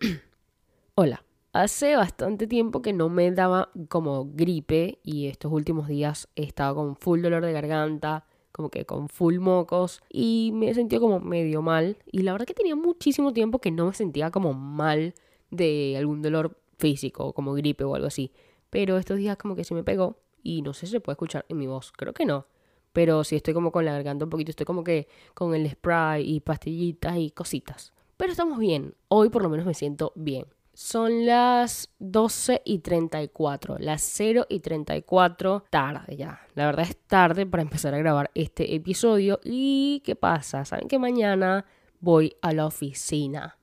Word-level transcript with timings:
Hola. 0.94 1.24
Hace 1.52 1.94
bastante 1.94 2.48
tiempo 2.48 2.82
que 2.82 2.92
no 2.92 3.08
me 3.08 3.30
daba 3.30 3.70
como 3.88 4.28
gripe 4.32 4.98
y 5.04 5.28
estos 5.28 5.52
últimos 5.52 5.86
días 5.86 6.28
he 6.34 6.42
estado 6.42 6.74
con 6.74 6.96
full 6.96 7.22
dolor 7.22 7.44
de 7.44 7.52
garganta, 7.52 8.26
como 8.50 8.70
que 8.70 8.86
con 8.86 9.08
full 9.08 9.38
mocos 9.38 10.02
y 10.10 10.50
me 10.52 10.68
he 10.68 10.74
sentido 10.74 11.02
como 11.02 11.20
medio 11.20 11.62
mal 11.62 11.96
y 12.10 12.22
la 12.22 12.32
verdad 12.32 12.46
que 12.46 12.54
tenía 12.54 12.74
muchísimo 12.74 13.32
tiempo 13.32 13.60
que 13.60 13.70
no 13.70 13.86
me 13.86 13.94
sentía 13.94 14.32
como 14.32 14.52
mal 14.52 15.14
de 15.52 15.94
algún 15.96 16.22
dolor 16.22 16.58
físico, 16.76 17.32
como 17.34 17.54
gripe 17.54 17.84
o 17.84 17.94
algo 17.94 18.08
así. 18.08 18.32
Pero 18.70 18.98
estos 18.98 19.18
días 19.18 19.36
como 19.36 19.54
que 19.54 19.62
se 19.62 19.74
me 19.74 19.84
pegó 19.84 20.18
y 20.42 20.62
no 20.62 20.74
sé 20.74 20.86
si 20.86 20.92
se 20.92 21.00
puede 21.00 21.14
escuchar 21.14 21.46
en 21.48 21.58
mi 21.58 21.68
voz, 21.68 21.92
creo 21.92 22.14
que 22.14 22.26
no. 22.26 22.48
Pero 22.92 23.22
sí 23.22 23.36
estoy 23.36 23.54
como 23.54 23.70
con 23.70 23.84
la 23.84 23.92
garganta 23.92 24.24
un 24.24 24.30
poquito, 24.30 24.50
estoy 24.50 24.66
como 24.66 24.82
que 24.82 25.06
con 25.34 25.54
el 25.54 25.70
spray 25.70 26.28
y 26.28 26.40
pastillitas 26.40 27.16
y 27.16 27.30
cositas. 27.30 27.93
Pero 28.16 28.30
estamos 28.30 28.58
bien, 28.58 28.94
hoy 29.08 29.28
por 29.28 29.42
lo 29.42 29.48
menos 29.48 29.66
me 29.66 29.74
siento 29.74 30.12
bien. 30.14 30.46
Son 30.72 31.26
las 31.26 31.90
12 31.98 32.62
y 32.64 32.80
34, 32.80 33.78
las 33.78 34.02
0 34.02 34.46
y 34.48 34.60
34, 34.60 35.64
tarde 35.70 36.16
ya. 36.16 36.40
La 36.54 36.66
verdad 36.66 36.86
es 36.88 36.96
tarde 37.06 37.46
para 37.46 37.62
empezar 37.62 37.94
a 37.94 37.98
grabar 37.98 38.30
este 38.34 38.74
episodio. 38.74 39.40
¿Y 39.44 40.02
qué 40.04 40.16
pasa? 40.16 40.64
Saben 40.64 40.88
que 40.88 40.98
mañana 40.98 41.64
voy 42.00 42.36
a 42.42 42.52
la 42.52 42.66
oficina. 42.66 43.58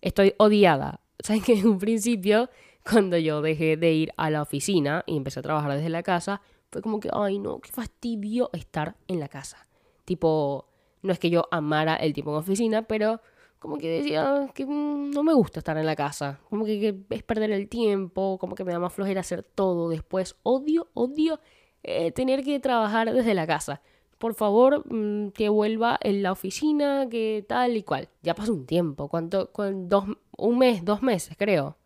Estoy 0.00 0.34
odiada. 0.38 1.00
Saben 1.18 1.42
que 1.42 1.58
en 1.58 1.66
un 1.66 1.78
principio, 1.78 2.50
cuando 2.90 3.16
yo 3.18 3.42
dejé 3.42 3.76
de 3.76 3.92
ir 3.92 4.12
a 4.16 4.30
la 4.30 4.42
oficina 4.42 5.02
y 5.06 5.16
empecé 5.16 5.40
a 5.40 5.42
trabajar 5.42 5.72
desde 5.72 5.88
la 5.88 6.02
casa, 6.02 6.40
fue 6.70 6.82
como 6.82 7.00
que, 7.00 7.10
ay 7.12 7.38
no, 7.38 7.60
qué 7.60 7.70
fastidio 7.70 8.50
estar 8.52 8.96
en 9.08 9.20
la 9.20 9.28
casa. 9.28 9.66
Tipo, 10.04 10.68
no 11.02 11.12
es 11.12 11.18
que 11.18 11.30
yo 11.30 11.48
amara 11.50 11.96
el 11.96 12.12
tiempo 12.12 12.32
en 12.32 12.38
oficina, 12.38 12.82
pero 12.82 13.20
como 13.60 13.76
que 13.76 13.88
decía 13.88 14.50
que 14.54 14.66
mm, 14.66 15.10
no 15.10 15.22
me 15.22 15.34
gusta 15.34 15.60
estar 15.60 15.76
en 15.76 15.86
la 15.86 15.94
casa, 15.94 16.40
como 16.48 16.64
que, 16.64 16.96
es 17.10 17.22
perder 17.22 17.52
el 17.52 17.68
tiempo, 17.68 18.38
como 18.38 18.54
que 18.56 18.64
me 18.64 18.72
da 18.72 18.80
más 18.80 18.92
flojera 18.92 19.20
hacer 19.20 19.42
todo 19.42 19.90
después. 19.90 20.34
Odio, 20.42 20.88
odio 20.94 21.38
eh, 21.82 22.10
tener 22.10 22.42
que 22.42 22.58
trabajar 22.58 23.12
desde 23.12 23.34
la 23.34 23.46
casa. 23.46 23.82
Por 24.18 24.34
favor, 24.34 24.84
mm, 24.92 25.30
que 25.30 25.50
vuelva 25.50 25.98
en 26.02 26.22
la 26.22 26.32
oficina, 26.32 27.06
que 27.10 27.44
tal 27.46 27.76
y 27.76 27.82
cual. 27.82 28.08
Ya 28.22 28.34
pasó 28.34 28.54
un 28.54 28.66
tiempo, 28.66 29.08
¿cuánto? 29.08 29.50
dos, 29.54 30.04
un 30.36 30.58
mes, 30.58 30.84
dos 30.84 31.02
meses, 31.02 31.36
creo. 31.38 31.76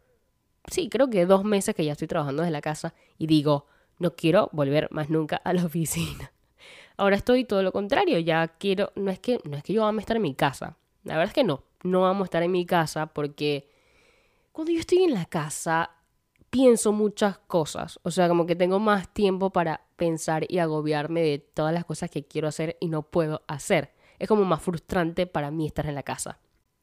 Sí, 0.71 0.89
creo 0.89 1.11
que 1.11 1.27
dos 1.27 1.45
meses 1.45 1.75
que 1.75 1.85
ya 1.85 1.93
estoy 1.93 2.09
trabajando 2.09 2.43
desde 2.43 2.53
la 2.53 2.61
casa 2.61 2.95
y 3.19 3.27
digo, 3.27 3.67
no 3.99 4.15
quiero 4.15 4.49
volver 4.53 4.89
más 4.93 5.11
nunca 5.11 5.37
a 5.37 5.53
la 5.53 5.65
oficina. 5.65 6.33
Ahora 6.97 7.17
estoy 7.17 7.45
todo 7.45 7.65
lo 7.65 7.73
contrario, 7.73 8.21
ya 8.21 8.47
quiero, 8.47 8.93
no 8.95 9.11
es 9.11 9.19
que, 9.19 9.41
no 9.45 9.57
es 9.57 9.65
que 9.65 9.73
yo 9.73 9.85
ame 9.85 10.01
estar 10.01 10.17
en 10.17 10.23
mi 10.23 10.35
casa, 10.35 10.77
la 11.05 11.15
verdad 11.17 11.29
es 11.29 11.35
que 11.35 11.45
no, 11.45 11.63
no 11.83 12.03
vamos 12.03 12.23
a 12.23 12.25
estar 12.25 12.43
en 12.43 12.51
mi 12.51 12.67
casa 12.67 13.07
porque 13.07 13.69
cuando 14.53 14.73
yo 14.73 14.81
estoy 14.81 15.05
en 15.05 15.15
la 15.15 15.27
casa 15.27 15.91
pienso 16.51 16.93
muchas 16.93 17.39
cosas, 17.39 17.99
o 18.05 18.11
sea, 18.11 18.29
como 18.29 18.47
que 18.47 18.55
tengo 18.55 18.79
más 18.79 19.13
tiempo 19.13 19.51
para 19.51 19.87
pensar 19.97 20.47
y 20.49 20.59
agobiarme 20.59 21.21
de 21.23 21.39
todas 21.39 21.75
las 21.75 21.85
cosas 21.85 22.11
que 22.11 22.25
quiero 22.25 22.49
hacer 22.49 22.77
y 22.81 22.89
no 22.89 23.03
puedo 23.03 23.43
hacer. 23.49 23.93
Es 24.19 24.29
como 24.29 24.45
más 24.45 24.63
frustrante 24.63 25.27
para 25.27 25.51
mí 25.51 25.67
estar 25.67 25.87
en 25.87 25.97
la 25.97 26.05
casa. 26.05 26.39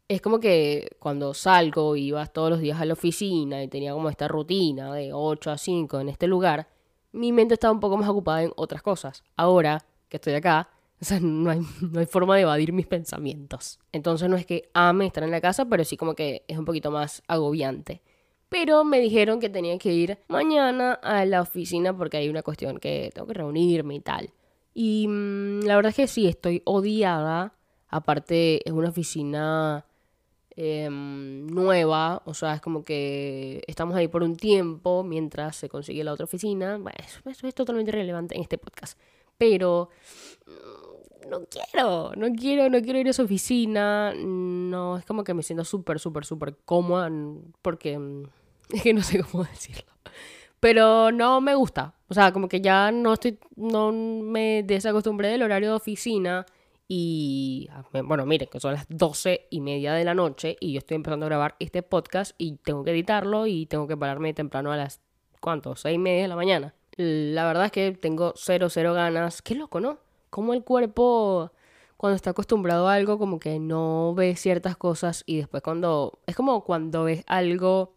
Es 0.10 0.22
como 0.22 0.42
que 0.42 0.98
cuando 1.00 1.34
salgo 1.34 1.96
y 1.96 2.12
vas 2.12 2.34
todos 2.34 2.50
los 2.50 2.60
días 2.60 2.82
a 2.82 2.86
la 2.86 2.94
oficina 2.94 3.64
y 3.64 3.70
tenía 3.70 3.94
como 3.94 4.10
esta 4.10 4.28
rutina 4.28 4.94
de 4.94 5.14
8 5.14 5.52
a 5.52 5.58
5 5.58 6.02
en 6.02 6.10
este 6.10 6.28
lugar, 6.28 6.68
mi 7.14 7.32
mente 7.32 7.54
estaba 7.54 7.74
un 7.74 7.80
poco 7.80 7.96
más 7.96 8.10
ocupada 8.10 8.44
en 8.44 8.52
otras 8.58 8.82
cosas. 8.82 9.24
Ahora 9.38 9.86
que 10.10 10.18
estoy 10.18 10.34
acá, 10.34 10.70
o 11.02 11.06
sea, 11.06 11.20
no 11.20 11.50
hay, 11.50 11.62
no 11.82 12.00
hay 12.00 12.06
forma 12.06 12.36
de 12.36 12.44
evadir 12.44 12.74
mis 12.74 12.86
pensamientos. 12.86 13.80
Entonces 13.92 14.30
no 14.30 14.36
es 14.38 14.46
que 14.46 14.70
ame 14.74 15.08
estar 15.08 15.24
en 15.24 15.32
la 15.32 15.42
casa, 15.42 15.66
pero 15.66 15.84
sí 15.84 15.98
como 15.98 16.14
que 16.14 16.44
es 16.48 16.58
un 16.58 16.66
poquito 16.66 16.92
más 16.92 17.24
agobiante. 17.28 18.02
Pero 18.50 18.84
me 18.84 19.00
dijeron 19.00 19.40
que 19.40 19.50
tenía 19.50 19.78
que 19.78 19.94
ir 19.94 20.20
mañana 20.28 20.94
a 20.94 21.26
la 21.26 21.42
oficina 21.42 21.98
porque 21.98 22.18
hay 22.18 22.30
una 22.30 22.44
cuestión 22.44 22.78
que 22.80 23.10
tengo 23.14 23.28
que 23.28 23.34
reunirme 23.34 23.96
y 23.96 24.00
tal. 24.02 24.32
Y 24.74 25.08
mm, 25.08 25.62
la 25.62 25.76
verdad 25.76 25.90
es 25.90 25.96
que 25.96 26.08
sí, 26.08 26.28
estoy 26.28 26.62
odiada. 26.66 27.54
Aparte, 27.88 28.68
es 28.68 28.74
una 28.74 28.90
oficina 28.90 29.86
em, 30.56 31.48
nueva. 31.48 32.22
O 32.26 32.34
sea, 32.34 32.54
es 32.56 32.62
como 32.62 32.84
que 32.84 33.64
estamos 33.68 33.96
ahí 33.96 34.08
por 34.08 34.22
un 34.22 34.36
tiempo 34.36 35.04
mientras 35.04 35.56
se 35.56 35.70
consigue 35.70 36.04
la 36.04 36.14
otra 36.14 36.26
oficina. 36.26 36.78
Bueno, 36.78 36.98
eso 37.26 37.48
es 37.48 37.56
totalmente 37.56 37.92
relevante 37.92 38.36
en 38.36 38.42
este 38.42 38.58
podcast. 38.58 39.00
Pero 39.38 39.90
no 41.30 41.46
quiero, 41.46 42.12
no 42.16 42.34
quiero, 42.34 42.70
no 42.70 42.82
quiero 42.82 43.00
ir 43.00 43.08
a 43.08 43.12
esa 43.12 43.24
oficina. 43.24 44.14
No, 44.16 44.98
es 44.98 45.06
como 45.06 45.24
que 45.24 45.34
me 45.34 45.44
siento 45.44 45.64
súper, 45.64 46.00
súper, 46.00 46.26
súper 46.26 46.58
cómoda 46.66 47.10
porque 47.62 47.98
mm, 47.98 48.24
es 48.74 48.82
que 48.82 48.94
no 48.94 49.02
sé 49.02 49.22
cómo 49.24 49.44
decirlo. 49.52 49.92
Pero 50.60 51.12
no 51.12 51.42
me 51.42 51.56
gusta. 51.56 51.96
O 52.08 52.14
sea, 52.14 52.32
como 52.32 52.48
que 52.48 52.62
ya 52.62 52.92
no 52.92 53.14
estoy, 53.14 53.40
no 53.56 53.92
me 53.92 54.64
desacostumbré 54.64 55.30
del 55.30 55.44
horario 55.44 55.70
de 55.70 55.76
oficina. 55.76 56.46
Y 56.88 57.70
ah, 57.72 57.86
bueno, 58.04 58.26
miren, 58.26 58.50
que 58.52 58.60
son 58.60 58.74
las 58.74 58.86
doce 58.90 59.48
y 59.50 59.62
media 59.62 59.94
de 59.94 60.04
la 60.04 60.14
noche 60.14 60.58
y 60.60 60.74
yo 60.74 60.80
estoy 60.80 60.96
empezando 60.96 61.26
a 61.26 61.30
grabar 61.30 61.56
este 61.60 61.84
podcast 61.84 62.34
y 62.38 62.58
tengo 62.58 62.84
que 62.84 62.92
editarlo 62.92 63.48
y 63.48 63.66
tengo 63.66 63.88
que 63.88 63.96
pararme 63.96 64.34
temprano 64.34 64.74
a 64.74 64.78
las, 64.78 65.00
¿cuánto? 65.40 65.78
Seis 65.78 65.96
y 65.96 66.00
media 66.00 66.24
de 66.24 66.28
la 66.28 66.36
mañana. 66.36 66.76
La 66.98 67.46
verdad 67.46 67.66
es 67.66 67.72
que 67.72 67.94
tengo 67.94 68.34
cero, 68.36 68.70
cero 68.70 68.94
ganas. 68.94 69.42
Qué 69.42 69.56
loco, 69.56 69.80
¿no? 69.80 70.00
Como 70.32 70.56
el 70.56 70.64
cuerpo 70.64 71.52
cuando 71.98 72.16
está 72.16 72.32
acostumbrado 72.32 72.88
a 72.88 72.96
algo 72.96 73.20
como 73.20 73.40
que 73.40 73.60
no 73.60 74.16
ve 74.16 74.36
ciertas 74.36 74.76
cosas 74.76 75.24
y 75.28 75.38
después 75.38 75.62
cuando 75.62 76.20
es 76.26 76.36
como 76.36 76.64
cuando 76.64 77.04
ves 77.04 77.24
algo 77.28 77.94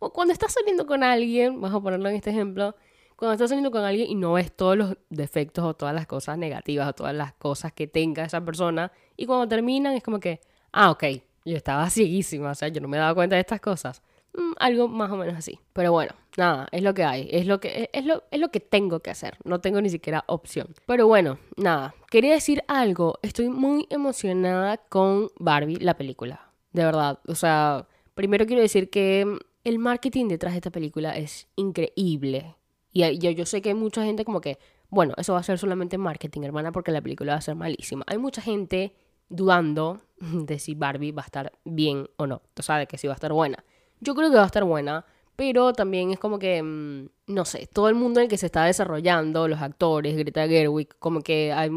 como 0.00 0.12
cuando 0.12 0.32
estás 0.32 0.52
saliendo 0.52 0.86
con 0.86 1.04
alguien, 1.04 1.60
vamos 1.60 1.78
a 1.78 1.80
ponerlo 1.80 2.08
en 2.08 2.16
este 2.16 2.30
ejemplo, 2.30 2.74
cuando 3.16 3.34
estás 3.34 3.50
saliendo 3.50 3.70
con 3.70 3.84
alguien 3.84 4.10
y 4.10 4.14
no 4.16 4.32
ves 4.32 4.50
todos 4.50 4.76
los 4.76 4.96
defectos 5.10 5.64
o 5.64 5.74
todas 5.74 5.94
las 5.94 6.06
cosas 6.06 6.36
negativas 6.36 6.88
o 6.88 6.92
todas 6.94 7.14
las 7.14 7.32
cosas 7.34 7.72
que 7.72 7.86
tenga 7.86 8.24
esa 8.24 8.44
persona 8.44 8.90
y 9.16 9.26
cuando 9.26 9.46
terminan 9.46 9.94
es 9.94 10.02
como 10.02 10.18
que, 10.18 10.40
ah, 10.72 10.90
ok, 10.90 11.04
yo 11.44 11.56
estaba 11.56 11.88
cieguísima, 11.90 12.50
o 12.50 12.54
sea, 12.54 12.68
yo 12.68 12.80
no 12.80 12.88
me 12.88 12.96
daba 12.96 13.14
cuenta 13.14 13.36
de 13.36 13.40
estas 13.40 13.60
cosas. 13.60 14.02
Mm, 14.34 14.52
algo 14.58 14.88
más 14.88 15.10
o 15.10 15.16
menos 15.16 15.36
así. 15.36 15.60
Pero 15.72 15.92
bueno, 15.92 16.12
nada, 16.36 16.66
es 16.72 16.82
lo 16.82 16.92
que 16.92 17.04
hay, 17.04 17.28
es 17.30 17.46
lo 17.46 17.60
que, 17.60 17.88
es, 17.92 18.04
lo, 18.04 18.24
es 18.30 18.40
lo 18.40 18.50
que 18.50 18.60
tengo 18.60 19.00
que 19.00 19.10
hacer, 19.10 19.38
no 19.44 19.60
tengo 19.60 19.80
ni 19.80 19.90
siquiera 19.90 20.24
opción. 20.26 20.68
Pero 20.86 21.06
bueno, 21.06 21.38
nada, 21.56 21.94
quería 22.10 22.32
decir 22.34 22.64
algo, 22.66 23.18
estoy 23.22 23.48
muy 23.48 23.86
emocionada 23.90 24.78
con 24.78 25.30
Barbie, 25.38 25.76
la 25.76 25.96
película, 25.96 26.50
de 26.72 26.84
verdad. 26.84 27.20
O 27.28 27.36
sea, 27.36 27.86
primero 28.14 28.46
quiero 28.46 28.62
decir 28.62 28.90
que 28.90 29.38
el 29.62 29.78
marketing 29.78 30.26
detrás 30.28 30.54
de 30.54 30.58
esta 30.58 30.70
película 30.70 31.16
es 31.16 31.46
increíble. 31.54 32.56
Y 32.92 33.18
yo, 33.18 33.30
yo 33.30 33.46
sé 33.46 33.62
que 33.62 33.70
hay 33.70 33.74
mucha 33.74 34.04
gente 34.04 34.24
como 34.24 34.40
que, 34.40 34.58
bueno, 34.88 35.14
eso 35.16 35.32
va 35.32 35.40
a 35.40 35.44
ser 35.44 35.58
solamente 35.58 35.96
marketing, 35.96 36.42
hermana, 36.42 36.72
porque 36.72 36.92
la 36.92 37.00
película 37.00 37.32
va 37.32 37.38
a 37.38 37.42
ser 37.42 37.54
malísima. 37.54 38.04
Hay 38.08 38.18
mucha 38.18 38.42
gente 38.42 38.94
dudando 39.28 40.00
de 40.18 40.58
si 40.58 40.74
Barbie 40.74 41.12
va 41.12 41.22
a 41.22 41.26
estar 41.26 41.52
bien 41.64 42.08
o 42.16 42.26
no, 42.26 42.42
o 42.58 42.62
sea, 42.62 42.78
de 42.78 42.86
que 42.88 42.98
si 42.98 43.06
va 43.06 43.14
a 43.14 43.16
estar 43.16 43.32
buena. 43.32 43.64
Yo 44.04 44.14
creo 44.14 44.30
que 44.30 44.36
va 44.36 44.42
a 44.42 44.46
estar 44.46 44.64
buena, 44.64 45.06
pero 45.34 45.72
también 45.72 46.10
es 46.10 46.18
como 46.18 46.38
que, 46.38 46.62
mm, 46.62 47.08
no 47.28 47.44
sé, 47.46 47.66
todo 47.72 47.88
el 47.88 47.94
mundo 47.94 48.20
en 48.20 48.24
el 48.24 48.30
que 48.30 48.36
se 48.36 48.46
está 48.46 48.64
desarrollando, 48.64 49.48
los 49.48 49.62
actores, 49.62 50.14
Greta 50.16 50.46
Gerwig, 50.46 50.88
como 50.98 51.22
que 51.22 51.52
hay 51.52 51.70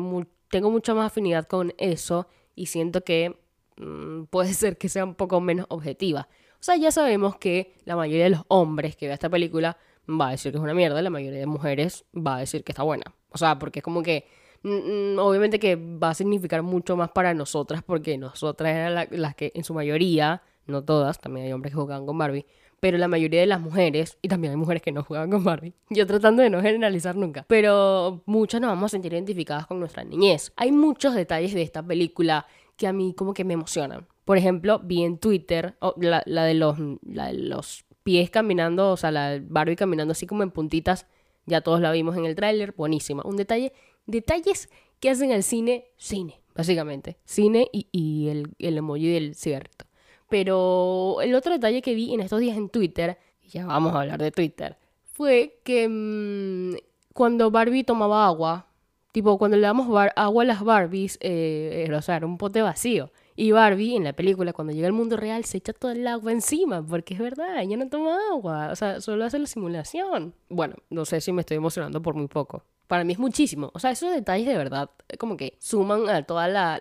tengo 0.49 0.69
mucha 0.69 0.93
más 0.93 1.07
afinidad 1.07 1.47
con 1.47 1.73
eso 1.77 2.27
y 2.55 2.67
siento 2.67 3.01
que 3.03 3.37
mm, 3.77 4.23
puede 4.29 4.53
ser 4.53 4.77
que 4.77 4.89
sea 4.89 5.05
un 5.05 5.16
poco 5.16 5.39
menos 5.39 5.66
objetiva. 5.69 6.27
O 6.59 6.63
sea, 6.63 6.75
ya 6.75 6.91
sabemos 6.91 7.37
que 7.37 7.75
la 7.85 7.95
mayoría 7.95 8.25
de 8.25 8.31
los 8.31 8.43
hombres 8.49 8.95
que 8.97 9.07
ve 9.07 9.13
esta 9.13 9.29
película 9.29 9.77
va 10.09 10.29
a 10.29 10.31
decir 10.31 10.51
que 10.51 10.57
es 10.57 10.63
una 10.63 10.73
mierda, 10.73 11.01
la 11.01 11.09
mayoría 11.09 11.39
de 11.39 11.45
mujeres 11.45 12.05
va 12.16 12.37
a 12.37 12.39
decir 12.39 12.63
que 12.63 12.73
está 12.73 12.83
buena. 12.83 13.13
O 13.31 13.37
sea, 13.37 13.57
porque 13.59 13.79
es 13.79 13.83
como 13.83 14.03
que 14.03 14.27
mm, 14.63 15.17
obviamente 15.19 15.59
que 15.59 15.77
va 15.77 16.09
a 16.09 16.13
significar 16.13 16.61
mucho 16.61 16.97
más 16.97 17.11
para 17.11 17.33
nosotras 17.33 17.84
porque 17.84 18.17
nosotras 18.17 18.75
eran 18.75 19.07
las 19.11 19.35
que 19.35 19.52
en 19.55 19.63
su 19.63 19.73
mayoría 19.73 20.41
no 20.67 20.84
todas, 20.84 21.19
también 21.19 21.47
hay 21.47 21.53
hombres 21.53 21.72
que 21.72 21.78
juegan 21.78 22.05
con 22.05 22.17
Barbie, 22.17 22.46
pero 22.79 22.97
la 22.97 23.08
mayoría 23.08 23.40
de 23.40 23.47
las 23.47 23.59
mujeres, 23.59 24.17
y 24.22 24.28
también 24.28 24.52
hay 24.52 24.58
mujeres 24.58 24.81
que 24.81 24.91
no 24.91 25.03
juegan 25.03 25.31
con 25.31 25.43
Barbie, 25.43 25.73
yo 25.90 26.05
tratando 26.05 26.43
de 26.43 26.49
no 26.49 26.61
generalizar 26.61 27.16
nunca, 27.16 27.46
pero 27.47 28.22
muchas 28.25 28.61
nos 28.61 28.69
vamos 28.69 28.85
a 28.85 28.90
sentir 28.90 29.14
identificadas 29.14 29.67
con 29.67 29.79
nuestra 29.79 30.03
niñez. 30.03 30.53
Hay 30.55 30.72
muchos 30.72 31.16
detalles 31.16 31.53
de 31.53 31.61
esta 31.61 31.84
película 31.84 32.46
que 32.75 32.87
a 32.87 32.93
mí 32.93 33.14
como 33.14 33.34
que 33.34 33.43
me 33.43 33.53
emocionan. 33.53 34.08
Por 34.23 34.37
ejemplo, 34.37 34.79
vi 34.84 35.03
en 35.03 35.17
Twitter 35.17 35.78
la, 35.97 36.22
de 36.43 36.53
los, 36.53 36.78
los 37.02 37.85
pies 38.03 38.29
caminando, 38.29 38.91
o 38.91 38.97
sea, 38.97 39.11
la 39.11 39.40
Barbie 39.41 39.75
caminando 39.75 40.11
así 40.11 40.28
como 40.28 40.43
en 40.43 40.52
puntitas, 40.52 41.08
ya 41.46 41.61
todos 41.61 41.81
la 41.81 41.91
vimos 41.91 42.16
en 42.17 42.25
el 42.25 42.35
tráiler, 42.35 42.73
buenísima. 42.73 43.23
Un 43.25 43.37
detalle, 43.37 43.73
detalles 44.05 44.69
que 44.99 45.09
hacen 45.09 45.31
al 45.31 45.43
cine, 45.43 45.85
cine, 45.97 46.41
básicamente. 46.53 47.17
Cine 47.25 47.69
y, 47.72 47.87
y 47.91 48.28
el, 48.28 48.53
el 48.59 48.78
emoji 48.78 49.08
del 49.11 49.34
cigarrito. 49.34 49.86
Pero 50.29 51.22
el 51.22 51.34
otro 51.35 51.53
detalle 51.53 51.82
que 51.82 51.96
vi 51.96 52.14
en 52.14 52.20
estos 52.20 52.40
días 52.40 52.58
en 52.58 52.70
Twitter, 52.70 53.18
y 53.41 53.50
ya 53.50 53.66
vamos 53.66 53.94
a 53.94 54.02
hablar 54.02 54.20
de 54.20 54.32
Twitter, 54.32 54.78
fue 55.12 55.59
que 55.64 55.88
mm, 55.88 56.76
cuando 57.14 57.50
Barbie 57.50 57.84
tomaba 57.84 58.26
agua, 58.26 58.68
tipo 59.12 59.38
cuando 59.38 59.58
le 59.58 59.64
damos 59.64 59.88
agua 60.16 60.44
a 60.44 60.46
las 60.46 60.64
Barbies, 60.64 61.18
eh, 61.22 61.85
era, 61.88 61.97
o 61.97 62.02
sea, 62.02 62.18
era 62.18 62.26
un 62.26 62.38
pote 62.38 62.62
vacío. 62.62 63.12
Y 63.35 63.52
Barbie 63.52 63.96
en 63.96 64.03
la 64.03 64.14
película, 64.14 64.52
cuando 64.53 64.74
llega 64.74 64.88
al 64.88 64.94
mundo 64.94 65.16
real, 65.16 65.46
se 65.46 65.58
echa 65.58 65.74
todo 65.74 65.91
el 65.91 66.06
agua 66.08 66.32
encima, 66.32 66.85
porque 66.85 67.14
es 67.14 67.20
verdad, 67.20 67.62
ella 67.62 67.78
no 67.78 67.88
toma 67.88 68.18
agua, 68.32 68.70
o 68.72 68.76
sea, 68.76 69.00
solo 69.00 69.26
hace 69.26 69.40
la 69.40 69.46
simulación. 69.46 70.34
Bueno, 70.50 70.76
no 70.90 71.06
sé 71.06 71.22
si 71.22 71.32
me 71.32 71.41
estoy 71.41 71.58
emocionando 71.58 72.02
por 72.02 72.16
muy 72.16 72.28
poco. 72.28 72.64
Para 72.88 73.03
mí 73.03 73.14
es 73.14 73.20
muchísimo. 73.20 73.72
O 73.74 73.79
sea, 73.79 73.91
esos 73.91 74.12
detalles 74.14 74.47
de 74.47 74.58
verdad 74.58 74.90
como 75.20 75.38
que 75.38 75.56
suman 75.59 76.09
a 76.09 76.24
toda 76.24 76.47
la, 76.47 76.79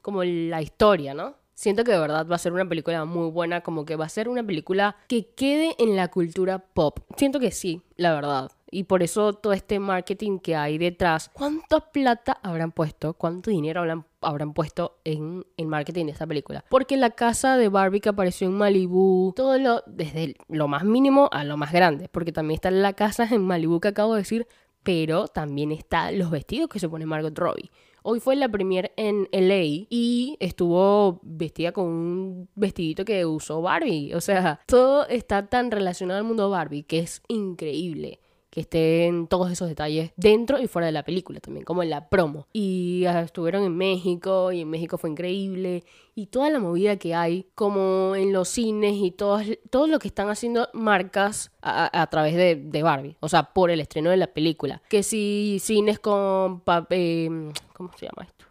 como 0.00 0.24
la 0.24 0.62
historia, 0.62 1.12
¿no? 1.14 1.34
Siento 1.62 1.84
que 1.84 1.92
de 1.92 2.00
verdad 2.00 2.26
va 2.28 2.34
a 2.34 2.38
ser 2.40 2.52
una 2.52 2.68
película 2.68 3.04
muy 3.04 3.30
buena, 3.30 3.60
como 3.60 3.84
que 3.84 3.94
va 3.94 4.06
a 4.06 4.08
ser 4.08 4.28
una 4.28 4.42
película 4.42 4.96
que 5.06 5.28
quede 5.28 5.76
en 5.78 5.94
la 5.94 6.08
cultura 6.08 6.58
pop. 6.58 6.98
Siento 7.16 7.38
que 7.38 7.52
sí, 7.52 7.82
la 7.94 8.12
verdad. 8.12 8.50
Y 8.68 8.82
por 8.82 9.04
eso 9.04 9.32
todo 9.34 9.52
este 9.52 9.78
marketing 9.78 10.40
que 10.40 10.56
hay 10.56 10.76
detrás, 10.76 11.30
¿cuánta 11.32 11.78
plata 11.78 12.36
habrán 12.42 12.72
puesto? 12.72 13.14
¿Cuánto 13.14 13.52
dinero 13.52 13.78
habrán, 13.78 14.04
habrán 14.22 14.54
puesto 14.54 14.98
en 15.04 15.44
marketing 15.64 16.06
de 16.06 16.10
esta 16.10 16.26
película? 16.26 16.64
Porque 16.68 16.96
la 16.96 17.10
casa 17.10 17.56
de 17.56 17.68
Barbie 17.68 18.00
que 18.00 18.08
apareció 18.08 18.48
en 18.48 18.54
Malibu, 18.54 19.32
todo 19.36 19.56
lo, 19.56 19.84
desde 19.86 20.34
lo 20.48 20.66
más 20.66 20.82
mínimo 20.82 21.28
a 21.30 21.44
lo 21.44 21.56
más 21.56 21.70
grande, 21.70 22.08
porque 22.08 22.32
también 22.32 22.56
está 22.56 22.72
la 22.72 22.94
casa 22.94 23.28
en 23.30 23.46
Malibu 23.46 23.78
que 23.78 23.86
acabo 23.86 24.14
de 24.14 24.22
decir, 24.22 24.48
pero 24.82 25.28
también 25.28 25.70
están 25.70 26.18
los 26.18 26.32
vestidos 26.32 26.68
que 26.68 26.80
se 26.80 26.88
pone 26.88 27.06
Margot 27.06 27.38
Robbie. 27.38 27.70
Hoy 28.04 28.20
fue 28.20 28.34
la 28.36 28.48
premier 28.48 28.92
en 28.96 29.28
LA 29.32 29.86
y 29.88 30.36
estuvo 30.40 31.20
vestida 31.22 31.72
con 31.72 31.86
un 31.86 32.48
vestidito 32.54 33.04
que 33.04 33.24
usó 33.24 33.62
Barbie. 33.62 34.14
O 34.14 34.20
sea, 34.20 34.60
todo 34.66 35.06
está 35.06 35.46
tan 35.46 35.70
relacionado 35.70 36.18
al 36.18 36.24
mundo 36.26 36.50
Barbie 36.50 36.82
que 36.82 36.98
es 36.98 37.22
increíble 37.28 38.20
que 38.52 38.60
estén 38.60 39.28
todos 39.28 39.50
esos 39.50 39.66
detalles 39.66 40.12
dentro 40.14 40.60
y 40.60 40.66
fuera 40.66 40.84
de 40.84 40.92
la 40.92 41.04
película 41.04 41.40
también, 41.40 41.64
como 41.64 41.82
en 41.82 41.88
la 41.88 42.10
promo. 42.10 42.48
Y 42.52 43.06
ah, 43.06 43.22
estuvieron 43.22 43.64
en 43.64 43.74
México 43.74 44.52
y 44.52 44.60
en 44.60 44.68
México 44.68 44.98
fue 44.98 45.08
increíble. 45.08 45.84
Y 46.14 46.26
toda 46.26 46.50
la 46.50 46.58
movida 46.58 46.98
que 46.98 47.14
hay, 47.14 47.46
como 47.54 48.14
en 48.14 48.30
los 48.34 48.50
cines 48.50 48.96
y 48.96 49.10
todo, 49.10 49.40
todo 49.70 49.86
lo 49.86 49.98
que 49.98 50.08
están 50.08 50.28
haciendo 50.28 50.68
marcas 50.74 51.50
a, 51.62 52.06
través 52.10 52.36
de, 52.36 52.82
Barbie, 52.82 53.16
o 53.20 53.28
sea, 53.30 53.54
por 53.54 53.70
el 53.70 53.80
estreno 53.80 54.10
de 54.10 54.18
la 54.18 54.26
película. 54.26 54.82
Que 54.90 55.02
si 55.02 55.56
cines 55.58 55.98
con... 55.98 56.62
Eh, 56.90 57.30
¿Cómo 57.72 57.90
se 57.96 58.04
llama 58.04 58.26
esto? 58.28 58.44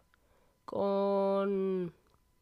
Con... 0.66 1.94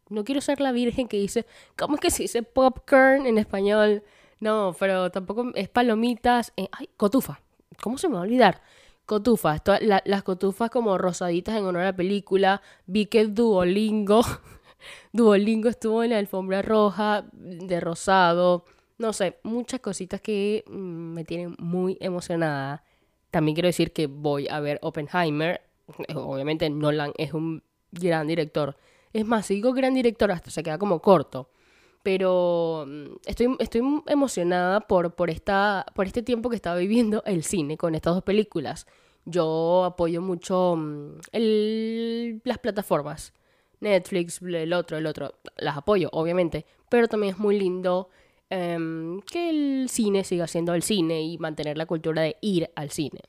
No 0.08 0.24
quiero 0.24 0.40
ser 0.40 0.62
la 0.62 0.72
virgen 0.72 1.10
que 1.10 1.18
dice... 1.18 1.46
¿Cómo 1.78 1.96
es 1.96 2.00
que 2.00 2.10
se 2.10 2.24
dice 2.24 2.42
popcorn 2.42 3.26
en 3.26 3.38
español? 3.38 4.02
No, 4.40 4.74
pero 4.80 5.12
tampoco 5.12 5.52
es 5.56 5.68
palomitas. 5.68 6.54
Eh, 6.56 6.70
ay, 6.72 6.90
cotufa. 6.96 7.42
¿Cómo 7.82 7.98
se 7.98 8.08
me 8.08 8.16
va 8.16 8.22
a 8.22 8.24
olvidar? 8.24 8.62
Cotufas, 9.06 9.62
las 9.82 10.24
cotufas 10.24 10.70
como 10.70 10.98
rosaditas 10.98 11.58
en 11.58 11.66
honor 11.66 11.82
a 11.82 11.86
la 11.86 11.96
película. 11.96 12.62
Vi 12.86 13.08
que 13.08 13.26
Duolingo, 13.26 14.22
Duolingo 15.14 15.70
estuvo 15.70 16.04
en 16.04 16.12
la 16.12 16.20
alfombra 16.20 16.62
roja 16.62 17.26
de 17.34 17.80
rosado. 17.80 18.66
No 18.98 19.14
sé, 19.14 19.38
muchas 19.44 19.80
cositas 19.80 20.22
que 20.22 20.64
mm, 20.68 21.14
me 21.14 21.24
tienen 21.24 21.56
muy 21.58 21.98
emocionada. 22.02 22.84
También 23.32 23.56
quiero 23.56 23.68
decir 23.68 23.94
que 23.94 24.08
voy 24.08 24.48
a 24.48 24.60
ver 24.60 24.80
Oppenheimer. 24.82 25.62
Obviamente 26.16 26.70
Nolan 26.70 27.14
es 27.18 27.34
un 27.34 27.64
gran 27.92 28.28
director. 28.28 28.78
Es 29.14 29.26
más, 29.26 29.48
si 29.48 29.56
digo 29.56 29.74
gran 29.74 29.96
director 29.96 30.32
hasta 30.32 30.52
se 30.52 30.62
queda 30.62 30.78
como 30.78 31.02
corto 31.02 31.50
pero 32.04 32.86
mm, 32.88 33.16
estoy, 33.26 33.56
estoy 33.60 33.82
emocionada 34.08 34.82
por, 34.82 35.16
por, 35.16 35.30
esta, 35.30 35.86
por 35.96 36.06
este 36.08 36.22
tiempo 36.22 36.50
que 36.50 36.56
estaba 36.56 36.78
viviendo 36.78 37.24
el 37.26 37.44
cine 37.44 37.78
con 37.78 37.96
estas 37.96 38.14
dos 38.16 38.24
películas. 38.24 38.88
Yo 39.26 39.84
apoyo 39.86 40.22
mucho 40.22 40.76
mm, 40.78 41.20
el, 41.32 42.42
las 42.44 42.60
plataformas. 42.60 43.34
Netflix, 43.82 44.42
el 44.42 44.74
otro, 44.74 44.98
el 44.98 45.06
otro. 45.06 45.36
Las 45.58 45.78
apoyo, 45.78 46.10
obviamente. 46.12 46.66
Pero 46.90 47.08
también 47.08 47.34
es 47.34 47.40
muy 47.40 47.58
lindo 47.58 48.10
em, 48.50 49.22
que 49.22 49.50
el 49.50 49.90
cine 49.90 50.24
siga 50.24 50.48
siendo 50.48 50.74
el 50.74 50.84
cine 50.84 51.22
y 51.22 51.38
mantener 51.38 51.78
la 51.78 51.86
cultura 51.86 52.24
de 52.24 52.38
ir 52.42 52.70
al 52.76 52.92
cine. 52.92 53.22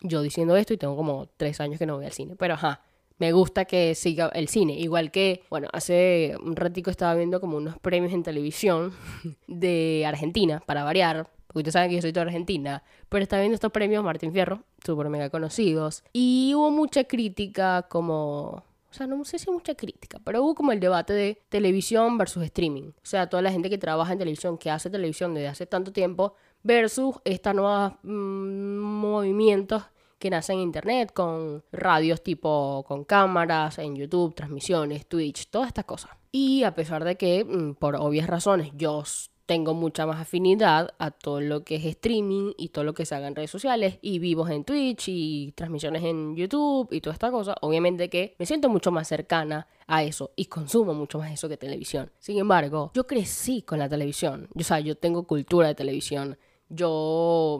Yo 0.00 0.22
diciendo 0.22 0.56
esto 0.56 0.74
y 0.74 0.78
tengo 0.78 0.96
como 0.96 1.28
tres 1.36 1.60
años 1.60 1.78
que 1.78 1.86
no 1.86 1.96
voy 1.96 2.06
al 2.06 2.12
cine. 2.12 2.34
Pero 2.36 2.54
ajá, 2.54 2.82
me 3.22 3.30
gusta 3.30 3.66
que 3.66 3.94
siga 3.94 4.32
el 4.34 4.48
cine. 4.48 4.72
Igual 4.72 5.12
que, 5.12 5.44
bueno, 5.48 5.68
hace 5.72 6.34
un 6.42 6.56
ratico 6.56 6.90
estaba 6.90 7.14
viendo 7.14 7.40
como 7.40 7.56
unos 7.56 7.78
premios 7.78 8.12
en 8.12 8.24
televisión 8.24 8.92
de 9.46 10.02
Argentina, 10.04 10.60
para 10.66 10.82
variar. 10.82 11.28
Porque 11.46 11.60
ustedes 11.60 11.74
saben 11.74 11.90
que 11.90 11.94
yo 11.94 12.02
soy 12.02 12.10
de 12.10 12.20
Argentina. 12.20 12.82
Pero 13.08 13.22
estaba 13.22 13.42
viendo 13.42 13.54
estos 13.54 13.70
premios 13.70 14.02
Martín 14.02 14.32
Fierro, 14.32 14.64
súper 14.84 15.08
mega 15.08 15.30
conocidos. 15.30 16.02
Y 16.12 16.52
hubo 16.56 16.72
mucha 16.72 17.04
crítica 17.04 17.82
como... 17.88 18.64
O 18.90 18.94
sea, 18.94 19.06
no 19.06 19.24
sé 19.24 19.38
si 19.38 19.48
mucha 19.52 19.76
crítica, 19.76 20.18
pero 20.24 20.42
hubo 20.42 20.56
como 20.56 20.72
el 20.72 20.80
debate 20.80 21.12
de 21.12 21.40
televisión 21.48 22.18
versus 22.18 22.42
streaming. 22.42 22.88
O 22.88 23.04
sea, 23.04 23.28
toda 23.28 23.40
la 23.40 23.52
gente 23.52 23.70
que 23.70 23.78
trabaja 23.78 24.12
en 24.12 24.18
televisión, 24.18 24.58
que 24.58 24.68
hace 24.68 24.90
televisión 24.90 25.32
desde 25.32 25.46
hace 25.46 25.64
tanto 25.64 25.92
tiempo, 25.92 26.34
versus 26.64 27.14
estos 27.24 27.54
nuevos 27.54 27.92
mm, 28.02 28.78
movimientos 28.78 29.84
que 30.22 30.30
nace 30.30 30.52
en 30.52 30.60
internet, 30.60 31.12
con 31.12 31.64
radios 31.72 32.22
tipo 32.22 32.84
con 32.86 33.02
cámaras, 33.02 33.80
en 33.80 33.96
YouTube, 33.96 34.36
transmisiones, 34.36 35.08
Twitch, 35.08 35.50
todas 35.50 35.66
estas 35.66 35.84
cosas. 35.84 36.12
Y 36.30 36.62
a 36.62 36.76
pesar 36.76 37.02
de 37.02 37.16
que, 37.16 37.44
mm, 37.44 37.74
por 37.74 37.96
obvias 37.96 38.28
razones, 38.28 38.70
yo 38.76 39.02
tengo 39.46 39.74
mucha 39.74 40.06
más 40.06 40.20
afinidad 40.20 40.94
a 41.00 41.10
todo 41.10 41.40
lo 41.40 41.64
que 41.64 41.74
es 41.74 41.84
streaming 41.84 42.52
y 42.56 42.68
todo 42.68 42.84
lo 42.84 42.94
que 42.94 43.04
se 43.04 43.16
haga 43.16 43.26
en 43.26 43.34
redes 43.34 43.50
sociales 43.50 43.98
y 44.00 44.20
vivos 44.20 44.48
en 44.48 44.62
Twitch 44.62 45.08
y 45.08 45.52
transmisiones 45.56 46.04
en 46.04 46.36
YouTube 46.36 46.86
y 46.92 47.00
toda 47.00 47.14
esta 47.14 47.32
cosa, 47.32 47.56
obviamente 47.60 48.08
que 48.08 48.36
me 48.38 48.46
siento 48.46 48.68
mucho 48.68 48.92
más 48.92 49.08
cercana 49.08 49.66
a 49.88 50.04
eso 50.04 50.30
y 50.36 50.44
consumo 50.44 50.94
mucho 50.94 51.18
más 51.18 51.32
eso 51.32 51.48
que 51.48 51.56
televisión. 51.56 52.12
Sin 52.20 52.38
embargo, 52.38 52.92
yo 52.94 53.08
crecí 53.08 53.62
con 53.62 53.80
la 53.80 53.88
televisión, 53.88 54.48
o 54.54 54.62
sea, 54.62 54.78
yo 54.78 54.96
tengo 54.96 55.24
cultura 55.24 55.66
de 55.66 55.74
televisión 55.74 56.38
yo 56.72 57.58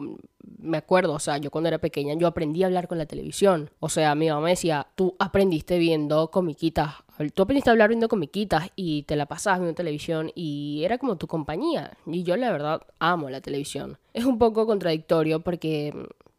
me 0.57 0.77
acuerdo, 0.77 1.13
o 1.13 1.19
sea, 1.19 1.37
yo 1.37 1.51
cuando 1.51 1.67
era 1.67 1.77
pequeña, 1.77 2.15
yo 2.15 2.27
aprendí 2.27 2.63
a 2.63 2.65
hablar 2.65 2.87
con 2.87 2.97
la 2.97 3.05
televisión. 3.05 3.69
O 3.79 3.89
sea, 3.89 4.15
mi 4.15 4.27
mamá 4.27 4.41
me 4.41 4.49
decía, 4.51 4.87
tú 4.95 5.15
aprendiste 5.19 5.77
viendo 5.77 6.31
comiquitas, 6.31 6.95
tú 7.33 7.43
aprendiste 7.43 7.69
a 7.69 7.73
hablar 7.73 7.89
viendo 7.89 8.09
comiquitas 8.09 8.69
y 8.75 9.03
te 9.03 9.15
la 9.15 9.25
pasabas 9.27 9.59
viendo 9.59 9.75
televisión 9.75 10.31
y 10.35 10.81
era 10.83 10.97
como 10.97 11.17
tu 11.17 11.27
compañía. 11.27 11.97
Y 12.05 12.23
yo 12.23 12.35
la 12.37 12.51
verdad 12.51 12.81
amo 12.99 13.29
la 13.29 13.41
televisión. 13.41 13.99
Es 14.13 14.25
un 14.25 14.37
poco 14.37 14.65
contradictorio 14.65 15.41
porque 15.41 15.93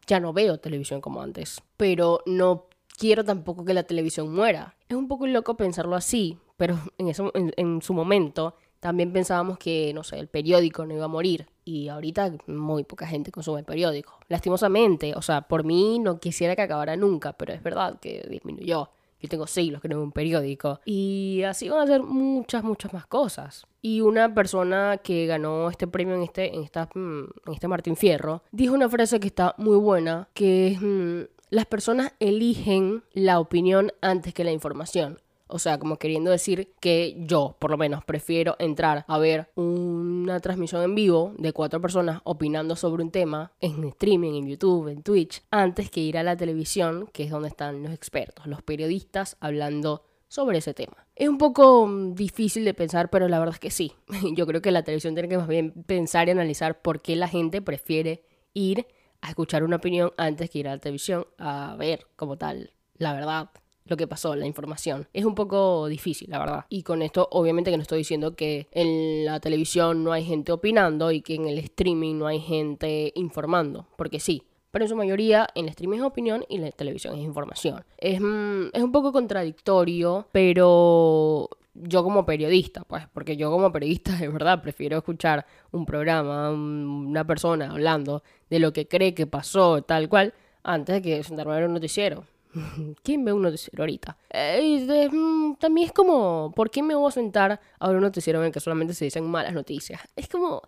ya 0.05 0.19
no 0.19 0.33
veo 0.33 0.59
televisión 0.59 1.01
como 1.01 1.21
antes, 1.21 1.61
pero 1.77 2.21
no 2.25 2.67
quiero 2.97 3.23
tampoco 3.23 3.63
que 3.63 3.73
la 3.73 3.83
televisión 3.83 4.33
muera. 4.33 4.75
Es 4.89 4.97
un 4.97 5.07
poco 5.07 5.27
loco 5.27 5.55
pensarlo 5.55 5.95
así, 5.95 6.37
pero 6.57 6.77
en, 6.97 7.07
eso, 7.07 7.31
en 7.33 7.81
su 7.81 7.93
momento 7.93 8.55
también 8.79 9.11
pensábamos 9.11 9.57
que, 9.57 9.93
no 9.93 10.03
sé, 10.03 10.19
el 10.19 10.27
periódico 10.27 10.85
no 10.85 10.93
iba 10.93 11.05
a 11.05 11.09
morir 11.09 11.47
y 11.65 11.89
ahorita 11.89 12.31
muy 12.47 12.83
poca 12.83 13.07
gente 13.07 13.31
consume 13.31 13.59
el 13.59 13.65
periódico. 13.65 14.19
Lastimosamente, 14.29 15.13
o 15.15 15.21
sea, 15.21 15.41
por 15.41 15.63
mí 15.63 15.99
no 15.99 16.19
quisiera 16.19 16.55
que 16.55 16.61
acabara 16.61 16.95
nunca, 16.95 17.33
pero 17.33 17.53
es 17.53 17.61
verdad 17.61 17.99
que 17.99 18.25
disminuyó. 18.29 18.89
Yo 19.19 19.29
tengo 19.29 19.47
siglos 19.47 19.81
que 19.81 19.87
no 19.87 19.95
veo 19.95 20.03
un 20.03 20.11
periódico. 20.11 20.79
Y 20.85 21.41
así 21.47 21.67
van 21.67 21.81
a 21.81 21.87
ser 21.87 22.03
muchas, 22.03 22.63
muchas 22.63 22.93
más 22.93 23.07
cosas. 23.07 23.65
Y 23.81 24.01
una 24.01 24.33
persona 24.33 24.97
que 25.03 25.25
ganó 25.25 25.69
este 25.69 25.87
premio 25.87 26.15
en 26.15 26.21
este, 26.21 26.53
en 26.53 26.63
esta, 26.63 26.87
mm, 26.93 27.23
en 27.47 27.53
este 27.53 27.67
Martín 27.67 27.95
Fierro 27.95 28.43
dijo 28.51 28.75
una 28.75 28.89
frase 28.89 29.19
que 29.19 29.27
está 29.27 29.55
muy 29.57 29.77
buena, 29.77 30.29
que 30.33 30.77
mm, 30.79 31.35
las 31.49 31.65
personas 31.65 32.13
eligen 32.19 33.03
la 33.13 33.39
opinión 33.39 33.91
antes 34.01 34.33
que 34.33 34.43
la 34.43 34.51
información. 34.51 35.19
O 35.47 35.59
sea, 35.59 35.77
como 35.77 35.97
queriendo 35.97 36.31
decir 36.31 36.73
que 36.79 37.15
yo, 37.19 37.55
por 37.59 37.71
lo 37.71 37.77
menos, 37.77 38.03
prefiero 38.03 38.55
entrar 38.59 39.05
a 39.07 39.17
ver 39.19 39.51
una 39.55 40.39
transmisión 40.39 40.81
en 40.83 40.95
vivo 40.95 41.33
de 41.37 41.53
cuatro 41.53 41.79
personas 41.79 42.21
opinando 42.23 42.75
sobre 42.75 43.03
un 43.03 43.11
tema 43.11 43.51
en 43.59 43.83
streaming, 43.83 44.33
en 44.33 44.47
YouTube, 44.47 44.87
en 44.87 45.03
Twitch, 45.03 45.43
antes 45.51 45.89
que 45.91 46.01
ir 46.01 46.17
a 46.17 46.23
la 46.23 46.35
televisión, 46.35 47.07
que 47.13 47.23
es 47.23 47.29
donde 47.29 47.49
están 47.49 47.83
los 47.83 47.91
expertos, 47.91 48.47
los 48.47 48.63
periodistas 48.63 49.37
hablando 49.39 50.03
sobre 50.27 50.57
ese 50.57 50.73
tema. 50.73 51.07
Es 51.15 51.29
un 51.29 51.37
poco 51.37 51.85
mm, 51.85 52.15
difícil 52.15 52.65
de 52.65 52.73
pensar, 52.73 53.09
pero 53.09 53.27
la 53.27 53.39
verdad 53.39 53.55
es 53.55 53.59
que 53.59 53.71
sí. 53.71 53.93
Yo 54.35 54.47
creo 54.47 54.61
que 54.61 54.71
la 54.71 54.83
televisión 54.83 55.13
tiene 55.13 55.29
que 55.29 55.37
más 55.37 55.47
bien 55.47 55.71
pensar 55.71 56.27
y 56.27 56.31
analizar 56.31 56.81
por 56.81 57.01
qué 57.01 57.15
la 57.15 57.27
gente 57.27 57.61
prefiere 57.61 58.23
ir 58.53 58.87
a 59.21 59.29
escuchar 59.29 59.63
una 59.63 59.77
opinión 59.77 60.11
antes 60.17 60.49
que 60.49 60.59
ir 60.59 60.67
a 60.67 60.71
la 60.71 60.79
televisión 60.79 61.25
a 61.37 61.75
ver 61.77 62.07
como 62.15 62.37
tal 62.37 62.71
la 62.97 63.13
verdad 63.13 63.49
lo 63.85 63.97
que 63.97 64.07
pasó, 64.07 64.35
la 64.35 64.45
información. 64.45 65.07
Es 65.13 65.25
un 65.25 65.35
poco 65.35 65.87
difícil, 65.87 66.29
la 66.29 66.39
verdad. 66.39 66.65
Y 66.69 66.83
con 66.83 67.01
esto, 67.01 67.27
obviamente 67.31 67.71
que 67.71 67.77
no 67.77 67.83
estoy 67.83 67.99
diciendo 67.99 68.35
que 68.35 68.67
en 68.71 69.25
la 69.25 69.39
televisión 69.39 70.03
no 70.03 70.11
hay 70.11 70.23
gente 70.23 70.51
opinando 70.51 71.11
y 71.11 71.21
que 71.21 71.35
en 71.35 71.47
el 71.47 71.59
streaming 71.59 72.17
no 72.17 72.27
hay 72.27 72.39
gente 72.39 73.11
informando, 73.15 73.87
porque 73.97 74.19
sí. 74.19 74.43
Pero 74.71 74.85
en 74.85 74.89
su 74.89 74.95
mayoría, 74.95 75.47
en 75.55 75.65
el 75.65 75.69
streaming 75.69 75.99
es 75.99 76.03
opinión 76.03 76.43
y 76.49 76.55
en 76.55 76.63
la 76.63 76.71
televisión 76.71 77.15
es 77.15 77.21
información. 77.21 77.85
Es, 77.97 78.19
mm, 78.19 78.67
es 78.73 78.83
un 78.83 78.91
poco 78.91 79.13
contradictorio, 79.13 80.27
pero 80.33 81.49
yo 81.75 82.03
como 82.03 82.25
periodista, 82.25 82.83
pues, 82.83 83.07
porque 83.13 83.37
yo 83.37 83.51
como 83.51 83.71
periodista 83.71 84.15
de 84.17 84.27
verdad 84.27 84.61
prefiero 84.61 84.97
escuchar 84.97 85.45
un 85.71 85.85
programa, 85.85 86.49
una 86.49 87.25
persona 87.25 87.71
hablando 87.71 88.23
de 88.49 88.59
lo 88.59 88.73
que 88.73 88.87
cree 88.87 89.13
que 89.13 89.27
pasó, 89.27 89.81
tal 89.83 90.09
cual, 90.09 90.33
antes 90.63 90.95
de 90.95 91.01
que 91.01 91.23
sentarme 91.23 91.53
a 91.53 91.57
ver 91.57 91.67
un 91.67 91.73
noticiero. 91.73 92.25
¿Quién 93.03 93.25
ve 93.25 93.33
un 93.33 93.41
noticiero 93.41 93.83
ahorita? 93.83 94.17
Eh, 94.29 95.09
mm, 95.11 95.55
también 95.55 95.87
es 95.87 95.93
como, 95.93 96.51
¿por 96.55 96.69
qué 96.69 96.81
me 96.81 96.95
voy 96.95 97.07
a 97.07 97.11
sentar 97.11 97.59
a 97.79 97.87
ver 97.87 97.97
un 97.97 98.03
noticiero 98.03 98.39
en 98.39 98.47
el 98.47 98.51
que 98.51 98.59
solamente 98.59 98.93
se 98.93 99.05
dicen 99.05 99.25
malas 99.25 99.53
noticias? 99.53 100.01
Es 100.15 100.27
como, 100.27 100.61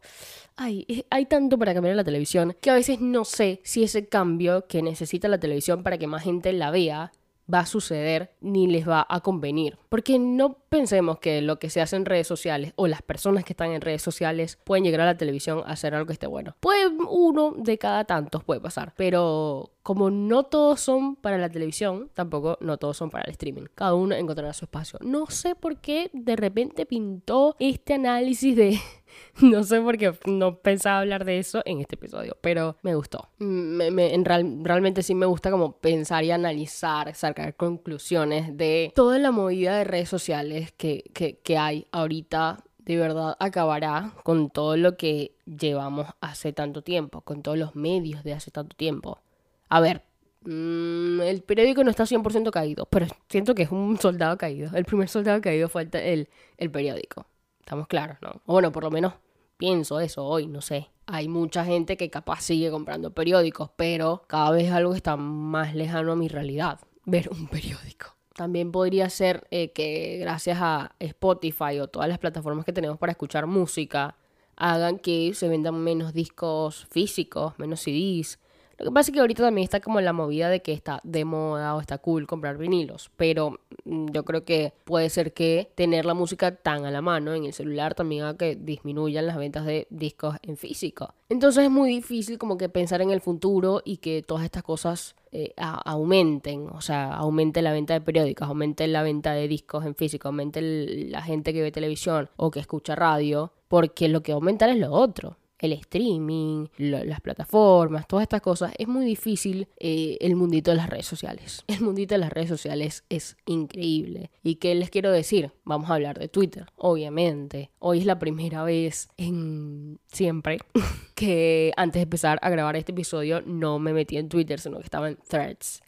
ay, 0.56 1.06
hay 1.10 1.25
tanto 1.25 1.58
para 1.58 1.74
cambiar 1.74 1.96
la 1.96 2.03
televisión 2.03 2.56
que 2.60 2.70
a 2.70 2.75
veces 2.75 3.00
no 3.01 3.25
sé 3.25 3.62
si 3.63 3.84
ese 3.84 4.08
cambio 4.08 4.67
que 4.67 4.82
necesita 4.82 5.27
la 5.27 5.39
televisión 5.39 5.84
para 5.84 5.98
que 5.98 6.08
más 6.08 6.24
gente 6.24 6.53
la 6.53 6.72
vea 6.72 7.12
va 7.51 7.60
a 7.60 7.66
suceder 7.66 8.32
ni 8.42 8.68
les 8.68 8.88
va 8.88 9.06
a 9.08 9.22
convenir. 9.22 9.77
Porque 9.89 10.20
no 10.20 10.58
pensemos 10.70 11.20
que 11.20 11.42
lo 11.42 11.60
que 11.60 11.70
se 11.70 11.82
hace 11.82 11.96
en 11.96 12.06
redes 12.06 12.27
sociales 12.27 12.74
o 12.75 12.88
las 12.88 13.01
personas 13.01 13.44
que 13.44 13.54
están 13.54 13.72
en 13.72 13.82
redes 13.82 14.01
sociales 14.01 14.60
pueden 14.63 14.84
llegar 14.84 15.01
a 15.01 15.06
la 15.06 15.18
televisión 15.18 15.63
a 15.66 15.72
hacer 15.72 15.96
algo 15.96 16.08
que 16.08 16.13
esté 16.13 16.27
bueno. 16.27 16.56
Puede 16.60 16.88
uno 16.88 17.54
de 17.58 17.77
cada 17.77 18.06
tantos 18.06 18.44
puede 18.44 18.60
pasar, 18.60 18.94
pero 18.98 19.72
como 19.84 20.10
no 20.10 20.44
todos 20.44 20.82
son 20.82 21.16
para 21.16 21.38
la 21.38 21.50
televisión, 21.50 22.10
tampoco 22.13 22.58
no 22.60 22.77
todos 22.77 22.98
son 22.98 23.10
para 23.10 23.24
el 23.24 23.32
streaming. 23.32 23.63
Cada 23.74 23.94
uno 23.94 24.16
encontrará 24.16 24.54
su 24.54 24.66
espacio. 24.66 25.00
No 25.01 25.27
sé 25.27 25.56
por 25.56 25.77
qué 25.77 26.10
de 26.13 26.36
repente 26.36 26.86
pintó 26.86 27.56
este 27.60 27.94
análisis 27.94 28.56
de 28.56 28.80
no 29.42 29.64
sé 29.64 29.82
por 29.82 29.98
qué 29.98 30.14
no 30.26 30.60
pensaba 30.60 31.00
hablar 31.00 31.26
de 31.26 31.40
eso 31.40 31.62
en 31.66 31.80
este 31.80 31.96
episodio, 31.96 32.38
pero 32.42 32.78
me 32.82 32.96
gustó. 32.96 33.30
Me, 33.40 34.14
en 34.14 34.26
realmente 34.26 35.04
sí 35.04 35.16
me 35.16 35.26
gusta 35.26 35.52
como 35.52 35.78
pensar 35.78 36.24
y 36.24 36.32
analizar, 36.32 37.14
sacar 37.16 37.56
conclusiones 37.56 38.58
de 38.58 38.92
toda 38.96 39.20
la 39.20 39.32
movida 39.32 39.78
de 39.78 39.84
redes 39.84 40.10
sociales 40.10 40.72
que, 40.72 41.04
que, 41.14 41.40
que 41.40 41.58
hay 41.58 41.88
ahorita 41.92 42.64
de 42.88 42.98
verdad 42.98 43.36
acabará 43.40 44.14
con 44.24 44.50
todo 44.50 44.78
lo 44.78 44.96
que 44.96 45.36
llevamos 45.46 46.08
hace 46.22 46.54
tanto 46.54 46.82
tiempo, 46.82 47.20
con 47.22 47.44
todos 47.44 47.58
los 47.58 47.76
medios 47.76 48.24
de 48.24 48.34
hace 48.34 48.50
tanto 48.50 48.78
tiempo. 48.78 49.20
A 49.68 49.82
ver, 49.82 50.04
mm, 50.46 51.20
el 51.20 51.42
periódico 51.44 51.84
no 51.84 51.90
está 51.90 52.06
100% 52.06 52.50
caído, 52.50 52.86
pero 52.86 53.08
siento 53.28 53.56
que 53.56 53.64
es 53.64 53.72
un 53.72 53.98
soldado 54.00 54.38
caído. 54.38 54.72
El 54.74 54.86
primer 54.86 55.10
soldado 55.10 55.42
caído 55.42 55.68
fue 55.68 55.88
el, 55.92 56.30
el 56.58 56.72
periódico. 56.72 57.28
Estamos 57.68 57.88
claros, 57.88 58.16
¿no? 58.22 58.30
O 58.46 58.54
bueno, 58.54 58.72
por 58.72 58.84
lo 58.84 58.92
menos 58.92 59.16
pienso 59.58 60.00
eso 60.00 60.24
hoy, 60.24 60.48
no 60.48 60.62
sé. 60.62 60.88
Hay 61.06 61.28
mucha 61.28 61.66
gente 61.66 61.98
que 61.98 62.10
capaz 62.10 62.40
sigue 62.40 62.72
comprando 62.72 63.12
periódicos, 63.14 63.72
pero 63.76 64.24
cada 64.28 64.52
vez 64.52 64.72
algo 64.72 64.96
está 64.96 65.18
más 65.18 65.76
lejano 65.76 66.14
a 66.14 66.16
mi 66.16 66.30
realidad, 66.30 66.80
ver 67.04 67.28
un 67.30 67.48
periódico. 67.50 68.16
También 68.34 68.72
podría 68.72 69.10
ser 69.10 69.48
eh, 69.52 69.74
que 69.74 70.18
gracias 70.18 70.60
a 70.62 70.96
Spotify 71.00 71.82
o 71.82 71.90
todas 71.90 72.08
las 72.08 72.20
plataformas 72.20 72.64
que 72.64 72.72
tenemos 72.72 72.98
para 72.98 73.12
escuchar 73.12 73.48
música, 73.48 74.16
hagan 74.56 74.98
que 74.98 75.34
se 75.34 75.50
vendan 75.50 75.76
menos 75.76 76.14
discos 76.14 76.88
físicos, 76.90 77.60
menos 77.60 77.82
CDs, 77.82 78.40
lo 78.79 78.86
que 78.86 78.91
pasa 78.91 79.10
es 79.10 79.15
que 79.15 79.19
ahorita 79.22 79.43
también 79.43 79.63
está 79.63 79.79
como 79.79 80.00
la 80.01 80.13
movida 80.13 80.50
de 80.50 80.62
que 80.62 80.72
está 80.72 81.00
de 81.03 81.25
moda 81.25 81.75
o 81.75 81.81
está 81.81 81.98
cool 81.98 82.27
comprar 82.27 82.57
vinilos, 82.57 83.10
pero 83.17 83.60
mm, 83.86 84.10
yo 84.12 84.24
creo 84.24 84.46
que 84.46 84.74
puede 84.84 85.10
ser 85.10 85.34
que 85.34 85.72
tener 85.74 86.05
la 86.05 86.13
música 86.13 86.55
tan 86.55 86.86
a 86.86 86.91
la 86.91 87.01
mano 87.01 87.34
en 87.34 87.46
el 87.46 87.53
celular 87.53 87.96
también 87.96 88.24
haga 88.24 88.38
que 88.38 88.55
disminuyan 88.55 89.25
las 89.25 89.38
ventas 89.38 89.65
de 89.65 89.88
discos 89.89 90.36
en 90.43 90.57
físico. 90.57 91.13
Entonces 91.29 91.63
es 91.63 91.72
muy 91.72 91.89
difícil 91.89 92.38
como 92.38 92.57
que 92.57 92.69
pensar 92.69 93.01
en 93.01 93.10
el 93.10 93.19
futuro 93.19 93.81
y 93.84 93.98
que 93.98 94.22
todas 94.22 94.43
estas 94.43 94.62
cosas 94.62 95.15
eh, 95.31 95.53
aumenten, 95.57 96.67
o 96.69 96.81
sea, 96.81 97.15
aumente 97.15 97.63
la 97.63 97.74
venta 97.74 97.96
de 97.96 98.01
periódicos, 98.01 98.48
aumente 98.48 98.88
la 98.88 99.01
venta 99.01 99.34
de 99.34 99.48
discos 99.48 99.86
en 99.86 99.96
físico, 99.96 100.27
aumente 100.27 100.62
la 100.62 101.24
gente 101.24 101.51
que 101.51 101.63
ve 101.63 101.72
televisión 101.72 102.29
o 102.36 102.51
que 102.51 102.60
escucha 102.60 102.96
radio, 102.96 103.51
porque 103.67 104.07
lo 104.07 104.22
que 104.22 104.34
aumenta 104.34 104.69
es 104.69 104.77
lo 104.77 104.91
otro 104.91 105.38
el 105.60 105.74
streaming, 105.74 106.68
las 106.78 107.22
plataformas, 107.22 108.08
todas 108.08 108.24
estas 108.24 108.42
cosas, 108.42 108.74
es 108.78 108.88
muy 108.88 109.06
difícil 109.06 109.68
eh, 109.78 110.18
el 110.22 110.36
mundito 110.36 110.72
de 110.72 110.78
las 110.78 110.90
redes 110.90 111.06
sociales. 111.06 111.64
El 111.78 111.82
mundito 111.82 112.16
de 112.16 112.20
las 112.20 112.32
redes 112.32 112.50
sociales 112.50 113.04
es 113.10 113.38
increíble. 113.46 114.32
¿Y 114.44 114.56
qué 114.56 114.74
les 114.76 114.90
quiero 114.90 115.12
decir? 115.12 115.52
Vamos 115.64 115.90
a 115.90 115.96
hablar 115.96 116.18
de 116.18 116.28
Twitter, 116.28 116.66
obviamente. 116.76 117.72
Hoy 117.80 118.00
es 118.00 118.06
la 118.06 118.20
primera 118.20 118.64
vez 118.64 119.10
en 119.18 120.00
siempre 120.08 120.60
que 121.16 121.72
antes 121.78 122.00
de 122.00 122.04
empezar 122.04 122.40
a 122.42 122.50
grabar 122.50 122.76
este 122.76 122.92
episodio 122.92 123.42
no 123.46 123.80
me 123.80 123.94
metí 123.94 124.18
en 124.18 124.30
Twitter, 124.30 124.60
sino 124.60 124.78
que 124.78 124.84
estaba 124.84 125.10
en 125.10 125.18
Threads. 125.28 125.82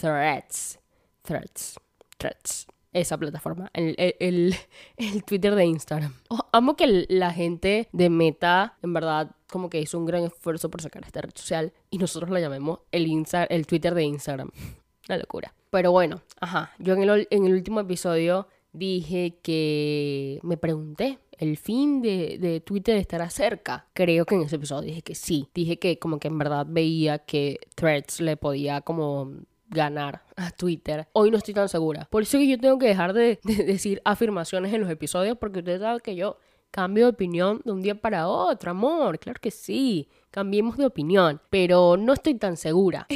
Threads. 0.00 0.78
Threads. 1.22 1.78
Threads 2.18 2.66
esa 3.00 3.18
plataforma, 3.18 3.70
el, 3.74 3.94
el, 3.98 4.54
el, 4.96 5.24
Twitter 5.24 5.54
de 5.54 5.64
Instagram. 5.64 6.14
Oh, 6.28 6.40
amo 6.52 6.76
que 6.76 7.06
la 7.08 7.32
gente 7.32 7.88
de 7.92 8.10
Meta, 8.10 8.76
en 8.82 8.92
verdad, 8.92 9.32
como 9.50 9.68
que 9.68 9.80
hizo 9.80 9.98
un 9.98 10.06
gran 10.06 10.24
esfuerzo 10.24 10.70
por 10.70 10.82
sacar 10.82 11.04
esta 11.04 11.20
red 11.20 11.32
social 11.34 11.72
y 11.90 11.98
nosotros 11.98 12.30
la 12.30 12.40
llamemos 12.40 12.80
el, 12.92 13.06
Insta 13.06 13.44
el 13.44 13.66
Twitter 13.66 13.94
de 13.94 14.04
Instagram. 14.04 14.50
Una 15.08 15.18
locura. 15.18 15.54
Pero 15.70 15.92
bueno, 15.92 16.22
ajá, 16.40 16.72
yo 16.78 16.94
en 16.94 17.02
el, 17.02 17.28
en 17.30 17.46
el 17.46 17.52
último 17.52 17.80
episodio 17.80 18.48
dije 18.72 19.38
que 19.42 20.40
me 20.42 20.56
pregunté, 20.56 21.18
¿el 21.38 21.56
fin 21.56 22.02
de, 22.02 22.38
de, 22.40 22.60
Twitter 22.60 22.96
estará 22.96 23.30
cerca? 23.30 23.86
Creo 23.92 24.24
que 24.24 24.34
en 24.34 24.42
ese 24.42 24.56
episodio 24.56 24.88
dije 24.88 25.02
que 25.02 25.14
sí. 25.14 25.48
Dije 25.54 25.78
que 25.78 25.98
como 25.98 26.18
que 26.18 26.28
en 26.28 26.38
verdad 26.38 26.66
veía 26.68 27.18
que 27.20 27.60
Threads 27.74 28.20
le 28.20 28.36
podía 28.36 28.80
como 28.80 29.32
ganar 29.68 30.22
a 30.36 30.50
Twitter. 30.50 31.08
Hoy 31.12 31.30
no 31.30 31.38
estoy 31.38 31.54
tan 31.54 31.68
segura. 31.68 32.06
Por 32.10 32.22
eso 32.22 32.38
que 32.38 32.48
yo 32.48 32.58
tengo 32.58 32.78
que 32.78 32.86
dejar 32.86 33.12
de, 33.12 33.38
decir 33.44 34.00
afirmaciones 34.04 34.72
en 34.72 34.80
los 34.80 34.90
episodios 34.90 35.36
porque 35.38 35.60
ustedes 35.60 35.80
saben 35.80 36.00
que 36.00 36.16
yo 36.16 36.38
cambio 36.70 37.04
de 37.04 37.10
opinión 37.10 37.60
de 37.64 37.72
un 37.72 37.82
día 37.82 37.94
para 38.00 38.28
otro, 38.28 38.70
amor. 38.70 39.18
Claro 39.18 39.40
que 39.40 39.50
sí 39.50 40.08
cambiemos 40.36 40.76
de 40.76 40.84
opinión, 40.84 41.40
pero 41.48 41.96
no 41.96 42.12
estoy 42.12 42.34
tan 42.34 42.58
segura. 42.58 43.06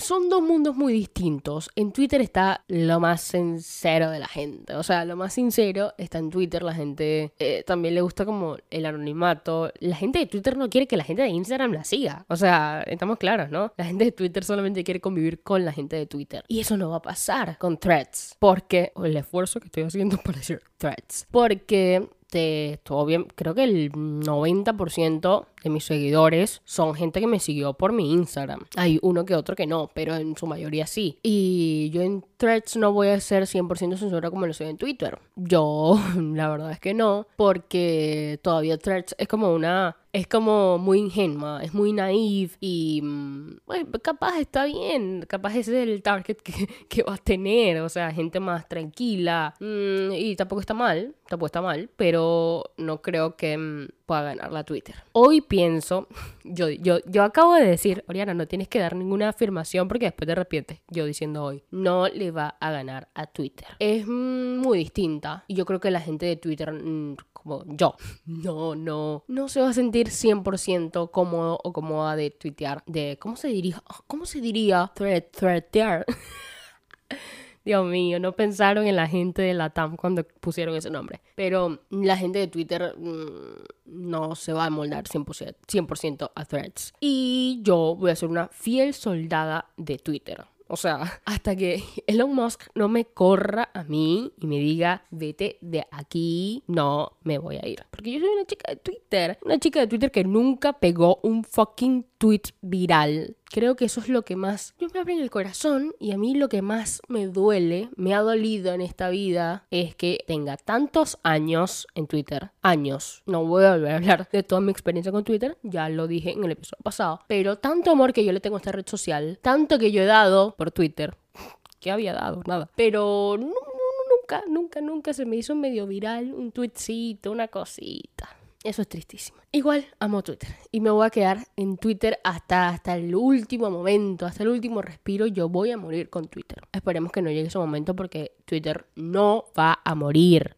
son 0.00 0.28
dos 0.28 0.42
mundos 0.42 0.74
muy 0.74 0.92
distintos. 0.92 1.70
En 1.76 1.92
Twitter 1.92 2.20
está 2.20 2.64
lo 2.66 2.98
más 2.98 3.20
sincero 3.20 4.10
de 4.10 4.18
la 4.18 4.26
gente, 4.26 4.74
o 4.74 4.82
sea, 4.82 5.04
lo 5.04 5.14
más 5.14 5.34
sincero 5.34 5.92
está 5.98 6.18
en 6.18 6.30
Twitter, 6.30 6.64
la 6.64 6.74
gente 6.74 7.32
eh, 7.38 7.62
también 7.64 7.94
le 7.94 8.00
gusta 8.00 8.24
como 8.24 8.56
el 8.70 8.86
anonimato. 8.86 9.70
La 9.78 9.94
gente 9.94 10.18
de 10.18 10.26
Twitter 10.26 10.56
no 10.56 10.68
quiere 10.68 10.88
que 10.88 10.96
la 10.96 11.04
gente 11.04 11.22
de 11.22 11.28
Instagram 11.28 11.74
la 11.74 11.84
siga, 11.84 12.26
o 12.28 12.34
sea, 12.34 12.82
estamos 12.88 13.18
claros, 13.18 13.50
¿no? 13.50 13.72
La 13.76 13.84
gente 13.84 14.06
de 14.06 14.10
Twitter 14.10 14.42
solamente 14.42 14.82
quiere 14.82 15.00
convivir 15.00 15.44
con 15.44 15.64
la 15.64 15.70
gente 15.70 15.94
de 15.94 16.06
Twitter. 16.06 16.42
Y 16.48 16.58
eso 16.58 16.76
no 16.76 16.90
va 16.90 16.96
a 16.96 17.02
pasar 17.02 17.56
con 17.58 17.78
threads, 17.78 18.34
porque 18.40 18.92
el 18.96 19.16
esfuerzo 19.16 19.60
que 19.60 19.66
estoy 19.66 19.84
haciendo 19.84 20.16
para 20.24 20.38
decir 20.38 20.60
threads, 20.76 21.24
porque 21.30 22.08
te, 22.30 22.80
todo 22.82 23.04
bien, 23.06 23.24
creo 23.34 23.54
que 23.54 23.64
el 23.64 23.92
90% 23.92 25.46
de 25.62 25.70
mis 25.70 25.84
seguidores 25.84 26.62
son 26.64 26.94
gente 26.94 27.20
que 27.20 27.26
me 27.26 27.40
siguió 27.40 27.74
por 27.74 27.92
mi 27.92 28.12
Instagram. 28.12 28.60
Hay 28.76 28.98
uno 29.02 29.24
que 29.24 29.34
otro 29.34 29.56
que 29.56 29.66
no, 29.66 29.90
pero 29.94 30.16
en 30.16 30.36
su 30.36 30.46
mayoría 30.46 30.86
sí. 30.86 31.18
Y 31.22 31.90
yo 31.92 32.02
en 32.02 32.24
threads 32.36 32.76
no 32.76 32.92
voy 32.92 33.08
a 33.08 33.20
ser 33.20 33.44
100% 33.44 33.96
censura 33.96 34.30
como 34.30 34.46
lo 34.46 34.52
soy 34.52 34.68
en 34.68 34.76
Twitter. 34.76 35.18
Yo, 35.36 35.98
la 36.16 36.48
verdad 36.48 36.70
es 36.70 36.80
que 36.80 36.94
no, 36.94 37.26
porque 37.36 38.38
todavía 38.42 38.78
threads 38.78 39.14
es 39.18 39.28
como 39.28 39.52
una 39.52 39.96
es 40.12 40.26
como 40.26 40.78
muy 40.78 40.98
ingenua, 40.98 41.62
es 41.62 41.74
muy 41.74 41.92
naive 41.92 42.52
y 42.60 43.00
mm, 43.02 43.58
bueno, 43.66 43.90
capaz 44.02 44.38
está 44.38 44.64
bien, 44.64 45.24
capaz 45.28 45.54
ese 45.56 45.82
es 45.82 45.88
el 45.88 46.02
target 46.02 46.38
que, 46.38 46.52
que 46.88 47.02
va 47.02 47.14
a 47.14 47.18
tener, 47.18 47.80
o 47.80 47.88
sea, 47.88 48.10
gente 48.10 48.40
más 48.40 48.68
tranquila 48.68 49.54
mm, 49.60 50.12
y 50.12 50.34
tampoco 50.34 50.60
está 50.60 50.74
mal, 50.74 51.14
tampoco 51.28 51.46
está 51.46 51.62
mal, 51.62 51.90
pero 51.96 52.64
no 52.78 53.02
creo 53.02 53.36
que 53.36 53.58
mm, 53.58 53.88
pueda 54.08 54.22
ganar 54.22 54.50
la 54.50 54.64
Twitter. 54.64 54.96
Hoy 55.12 55.42
pienso, 55.42 56.08
yo, 56.42 56.70
yo, 56.70 56.98
yo 57.04 57.22
acabo 57.22 57.54
de 57.54 57.66
decir, 57.66 58.04
Oriana, 58.08 58.32
no 58.32 58.48
tienes 58.48 58.66
que 58.66 58.78
dar 58.78 58.96
ninguna 58.96 59.28
afirmación 59.28 59.86
porque 59.86 60.06
después 60.06 60.26
te 60.26 60.32
arrepientes. 60.32 60.80
Yo 60.88 61.04
diciendo 61.04 61.44
hoy, 61.44 61.62
no 61.70 62.08
le 62.08 62.30
va 62.30 62.56
a 62.58 62.70
ganar 62.70 63.08
a 63.14 63.26
Twitter. 63.26 63.68
Es 63.78 64.06
muy 64.06 64.78
distinta 64.78 65.44
y 65.46 65.54
yo 65.54 65.66
creo 65.66 65.78
que 65.78 65.90
la 65.90 66.00
gente 66.00 66.24
de 66.24 66.36
Twitter, 66.36 66.72
mm, 66.72 67.16
como 67.34 67.64
yo, 67.66 67.96
no, 68.24 68.74
no, 68.74 69.24
no 69.28 69.48
se 69.48 69.60
va 69.60 69.68
a 69.68 69.74
sentir 69.74 70.08
100% 70.08 71.10
cómodo 71.10 71.60
o 71.62 71.72
cómoda 71.74 72.16
de 72.16 72.30
tuitear, 72.30 72.82
de, 72.86 73.18
¿cómo 73.20 73.36
se 73.36 73.48
diría? 73.48 73.82
¿Cómo 74.06 74.24
se 74.24 74.40
diría? 74.40 74.90
Thread, 74.94 75.24
threadear. 75.30 76.06
Dios 77.68 77.84
mío, 77.84 78.18
no 78.18 78.32
pensaron 78.32 78.86
en 78.86 78.96
la 78.96 79.06
gente 79.06 79.42
de 79.42 79.52
la 79.52 79.68
TAM 79.68 79.96
cuando 79.96 80.24
pusieron 80.24 80.74
ese 80.74 80.88
nombre. 80.88 81.20
Pero 81.34 81.80
la 81.90 82.16
gente 82.16 82.38
de 82.38 82.46
Twitter 82.46 82.94
mm, 82.96 84.08
no 84.08 84.34
se 84.36 84.54
va 84.54 84.64
a 84.64 84.70
moldar 84.70 85.04
100%, 85.04 85.54
100 85.66 86.16
a 86.34 86.44
threads. 86.46 86.94
Y 86.98 87.60
yo 87.62 87.94
voy 87.94 88.10
a 88.10 88.16
ser 88.16 88.30
una 88.30 88.48
fiel 88.48 88.94
soldada 88.94 89.66
de 89.76 89.98
Twitter. 89.98 90.46
O 90.68 90.76
sea, 90.76 91.20
hasta 91.26 91.56
que 91.56 91.82
Elon 92.06 92.34
Musk 92.34 92.68
no 92.74 92.88
me 92.88 93.04
corra 93.04 93.70
a 93.74 93.84
mí 93.84 94.32
y 94.38 94.46
me 94.46 94.58
diga, 94.58 95.04
vete 95.10 95.58
de 95.60 95.86
aquí, 95.90 96.62
no 96.68 97.18
me 97.22 97.36
voy 97.36 97.56
a 97.56 97.66
ir. 97.66 97.84
Porque 97.90 98.12
yo 98.12 98.20
soy 98.20 98.28
una 98.28 98.46
chica 98.46 98.70
de 98.70 98.76
Twitter. 98.76 99.38
Una 99.44 99.58
chica 99.58 99.80
de 99.80 99.88
Twitter 99.88 100.10
que 100.10 100.24
nunca 100.24 100.74
pegó 100.74 101.20
un 101.22 101.44
fucking 101.44 102.06
tweet 102.18 102.42
viral. 102.60 103.36
Creo 103.50 103.76
que 103.76 103.86
eso 103.86 104.00
es 104.00 104.08
lo 104.08 104.22
que 104.22 104.36
más 104.36 104.74
yo 104.78 104.88
me 104.92 105.00
abre 105.00 105.14
en 105.14 105.20
el 105.20 105.30
corazón 105.30 105.94
y 105.98 106.12
a 106.12 106.18
mí 106.18 106.34
lo 106.34 106.48
que 106.48 106.60
más 106.60 107.00
me 107.08 107.26
duele, 107.26 107.88
me 107.96 108.14
ha 108.14 108.20
dolido 108.20 108.74
en 108.74 108.82
esta 108.82 109.08
vida 109.08 109.66
es 109.70 109.94
que 109.94 110.22
tenga 110.26 110.56
tantos 110.56 111.18
años 111.22 111.86
en 111.94 112.06
Twitter. 112.06 112.50
Años. 112.60 113.22
No 113.24 113.44
voy 113.46 113.64
a 113.64 113.72
volver 113.72 113.92
a 113.92 113.96
hablar 113.96 114.28
de 114.30 114.42
toda 114.42 114.60
mi 114.60 114.70
experiencia 114.70 115.12
con 115.12 115.24
Twitter, 115.24 115.56
ya 115.62 115.88
lo 115.88 116.06
dije 116.06 116.32
en 116.32 116.44
el 116.44 116.50
episodio 116.50 116.82
pasado. 116.82 117.20
Pero 117.26 117.56
tanto 117.56 117.90
amor 117.90 118.12
que 118.12 118.24
yo 118.24 118.32
le 118.32 118.40
tengo 118.40 118.56
a 118.56 118.58
esta 118.58 118.72
red 118.72 118.86
social, 118.86 119.38
tanto 119.40 119.78
que 119.78 119.92
yo 119.92 120.02
he 120.02 120.06
dado 120.06 120.54
por 120.56 120.70
Twitter, 120.70 121.16
¿qué 121.80 121.90
había 121.90 122.12
dado? 122.12 122.42
Nada. 122.46 122.68
Pero 122.76 123.36
nunca, 123.38 124.42
nunca, 124.46 124.80
nunca 124.80 125.12
se 125.14 125.24
me 125.24 125.36
hizo 125.36 125.54
medio 125.54 125.86
viral 125.86 126.34
un 126.34 126.52
tweetcito, 126.52 127.30
una 127.30 127.48
cosita. 127.48 128.28
Eso 128.68 128.82
es 128.82 128.88
tristísimo. 128.88 129.38
Igual 129.50 129.86
amo 129.98 130.22
Twitter 130.22 130.50
y 130.70 130.80
me 130.80 130.90
voy 130.90 131.06
a 131.06 131.08
quedar 131.08 131.38
en 131.56 131.78
Twitter 131.78 132.20
hasta, 132.22 132.68
hasta 132.68 132.96
el 132.96 133.14
último 133.14 133.70
momento, 133.70 134.26
hasta 134.26 134.42
el 134.42 134.50
último 134.50 134.82
respiro. 134.82 135.26
Yo 135.26 135.48
voy 135.48 135.70
a 135.70 135.78
morir 135.78 136.10
con 136.10 136.28
Twitter. 136.28 136.58
Esperemos 136.70 137.10
que 137.10 137.22
no 137.22 137.30
llegue 137.30 137.48
ese 137.48 137.56
momento 137.56 137.96
porque 137.96 138.32
Twitter 138.44 138.84
no 138.94 139.46
va 139.58 139.80
a 139.82 139.94
morir. 139.94 140.54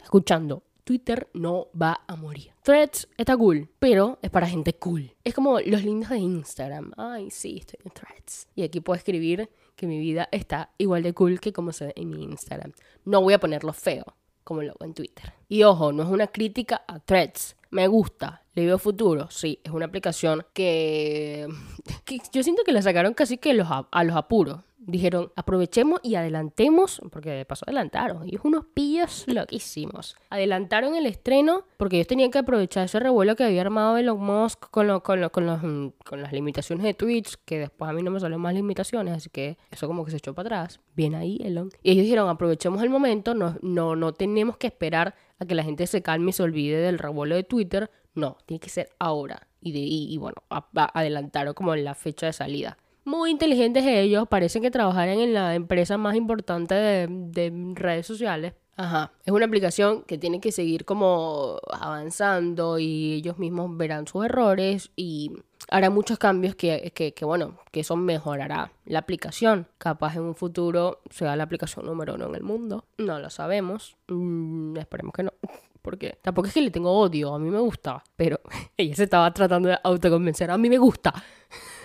Escuchando, 0.00 0.62
Twitter 0.84 1.28
no 1.34 1.66
va 1.74 2.02
a 2.06 2.14
morir. 2.14 2.52
Threads 2.62 3.08
está 3.16 3.36
cool, 3.36 3.68
pero 3.80 4.20
es 4.22 4.30
para 4.30 4.46
gente 4.46 4.74
cool. 4.74 5.12
Es 5.24 5.34
como 5.34 5.58
los 5.58 5.82
lindos 5.82 6.10
de 6.10 6.18
Instagram. 6.18 6.92
Ay, 6.96 7.32
sí, 7.32 7.56
estoy 7.58 7.80
en 7.84 7.90
Threads. 7.90 8.46
Y 8.54 8.62
aquí 8.62 8.78
puedo 8.80 8.96
escribir 8.96 9.50
que 9.74 9.88
mi 9.88 9.98
vida 9.98 10.28
está 10.30 10.70
igual 10.78 11.02
de 11.02 11.14
cool 11.14 11.40
que 11.40 11.52
como 11.52 11.72
se 11.72 11.86
ve 11.86 11.94
en 11.96 12.10
mi 12.10 12.22
Instagram. 12.22 12.70
No 13.04 13.20
voy 13.20 13.34
a 13.34 13.40
ponerlo 13.40 13.72
feo 13.72 14.04
como 14.50 14.64
lo 14.64 14.72
hago 14.72 14.84
en 14.84 14.94
Twitter. 14.94 15.32
Y 15.48 15.62
ojo, 15.62 15.92
no 15.92 16.02
es 16.02 16.08
una 16.08 16.26
crítica 16.26 16.82
a 16.88 16.98
Threads. 16.98 17.54
Me 17.70 17.86
gusta, 17.86 18.42
le 18.54 18.66
veo 18.66 18.78
futuro. 18.78 19.30
Sí, 19.30 19.60
es 19.62 19.70
una 19.70 19.86
aplicación 19.86 20.44
que, 20.52 21.46
yo 22.32 22.42
siento 22.42 22.64
que 22.64 22.72
la 22.72 22.82
sacaron 22.82 23.14
casi 23.14 23.38
que 23.38 23.54
los, 23.54 23.68
a 23.70 24.04
los 24.04 24.16
apuros 24.16 24.64
dijeron, 24.80 25.30
aprovechemos 25.36 26.00
y 26.02 26.14
adelantemos, 26.14 27.00
porque 27.12 27.30
de 27.30 27.44
paso 27.44 27.64
adelantaron, 27.66 28.28
y 28.28 28.38
unos 28.42 28.64
pillos 28.72 29.24
loquísimos. 29.28 30.16
Adelantaron 30.30 30.96
el 30.96 31.06
estreno 31.06 31.64
porque 31.76 31.96
ellos 31.96 32.08
tenían 32.08 32.30
que 32.30 32.38
aprovechar 32.38 32.84
ese 32.84 32.98
revuelo 32.98 33.36
que 33.36 33.44
había 33.44 33.60
armado 33.60 33.96
Elon 33.96 34.20
Musk 34.20 34.70
con, 34.70 35.00
con, 35.00 35.28
con, 35.28 35.46
mm, 35.46 35.92
con 36.04 36.22
las 36.22 36.32
limitaciones 36.32 36.84
de 36.84 36.94
Twitch, 36.94 37.36
que 37.44 37.58
después 37.58 37.90
a 37.90 37.92
mí 37.92 38.02
no 38.02 38.10
me 38.10 38.20
salieron 38.20 38.40
más 38.40 38.54
limitaciones, 38.54 39.14
así 39.14 39.30
que 39.30 39.58
eso 39.70 39.86
como 39.86 40.04
que 40.04 40.10
se 40.10 40.16
echó 40.16 40.34
para 40.34 40.46
atrás. 40.60 40.80
Bien 40.96 41.14
ahí, 41.14 41.38
Elon. 41.42 41.70
Y 41.82 41.92
ellos 41.92 42.04
dijeron, 42.04 42.28
aprovechemos 42.28 42.82
el 42.82 42.90
momento, 42.90 43.34
no, 43.34 43.56
no, 43.62 43.96
no 43.96 44.12
tenemos 44.14 44.56
que 44.56 44.66
esperar 44.66 45.14
a 45.38 45.44
que 45.44 45.54
la 45.54 45.62
gente 45.62 45.86
se 45.86 46.02
calme 46.02 46.30
y 46.30 46.32
se 46.32 46.42
olvide 46.42 46.78
del 46.78 46.98
revuelo 46.98 47.34
de 47.34 47.44
Twitter. 47.44 47.90
No, 48.14 48.38
tiene 48.46 48.60
que 48.60 48.70
ser 48.70 48.90
ahora. 48.98 49.46
Y, 49.62 49.72
de, 49.72 49.78
y, 49.78 50.16
bueno, 50.16 50.42
adelantaron 50.74 51.52
como 51.52 51.76
la 51.76 51.94
fecha 51.94 52.26
de 52.26 52.32
salida 52.32 52.78
muy 53.10 53.30
inteligentes 53.30 53.84
ellos, 53.84 54.28
parecen 54.28 54.62
que 54.62 54.70
trabajaran 54.70 55.18
en 55.18 55.34
la 55.34 55.54
empresa 55.54 55.98
más 55.98 56.14
importante 56.14 56.74
de, 56.74 57.72
redes 57.74 58.06
sociales. 58.06 58.54
Ajá, 58.76 59.12
es 59.26 59.32
una 59.32 59.44
aplicación 59.44 60.02
que 60.02 60.16
tiene 60.16 60.40
que 60.40 60.52
seguir 60.52 60.86
como 60.86 61.58
avanzando 61.70 62.78
y 62.78 63.14
ellos 63.14 63.38
mismos 63.38 63.76
verán 63.76 64.06
sus 64.06 64.24
errores 64.24 64.90
y 64.96 65.32
hará 65.68 65.90
muchos 65.90 66.18
cambios 66.18 66.54
que, 66.54 66.90
que, 66.94 67.12
que, 67.12 67.24
bueno, 67.26 67.58
que 67.72 67.80
eso 67.80 67.96
mejorará 67.96 68.72
la 68.86 69.00
aplicación. 69.00 69.66
Capaz 69.76 70.16
en 70.16 70.22
un 70.22 70.34
futuro 70.34 71.00
sea 71.10 71.36
la 71.36 71.44
aplicación 71.44 71.84
número 71.84 72.14
uno 72.14 72.28
en 72.28 72.36
el 72.36 72.42
mundo. 72.42 72.86
No 72.96 73.18
lo 73.18 73.28
sabemos. 73.28 73.98
Mm, 74.08 74.78
esperemos 74.78 75.12
que 75.12 75.24
no. 75.24 75.32
Porque 75.82 76.18
tampoco 76.22 76.48
es 76.48 76.54
que 76.54 76.60
le 76.60 76.70
tengo 76.70 76.92
odio, 76.92 77.34
a 77.34 77.38
mí 77.38 77.50
me 77.50 77.58
gusta. 77.58 78.02
Pero 78.16 78.40
ella 78.78 78.94
se 78.94 79.04
estaba 79.04 79.30
tratando 79.34 79.68
de 79.68 79.78
autoconvencer. 79.82 80.50
A 80.50 80.56
mí 80.56 80.70
me 80.70 80.78
gusta. 80.78 81.12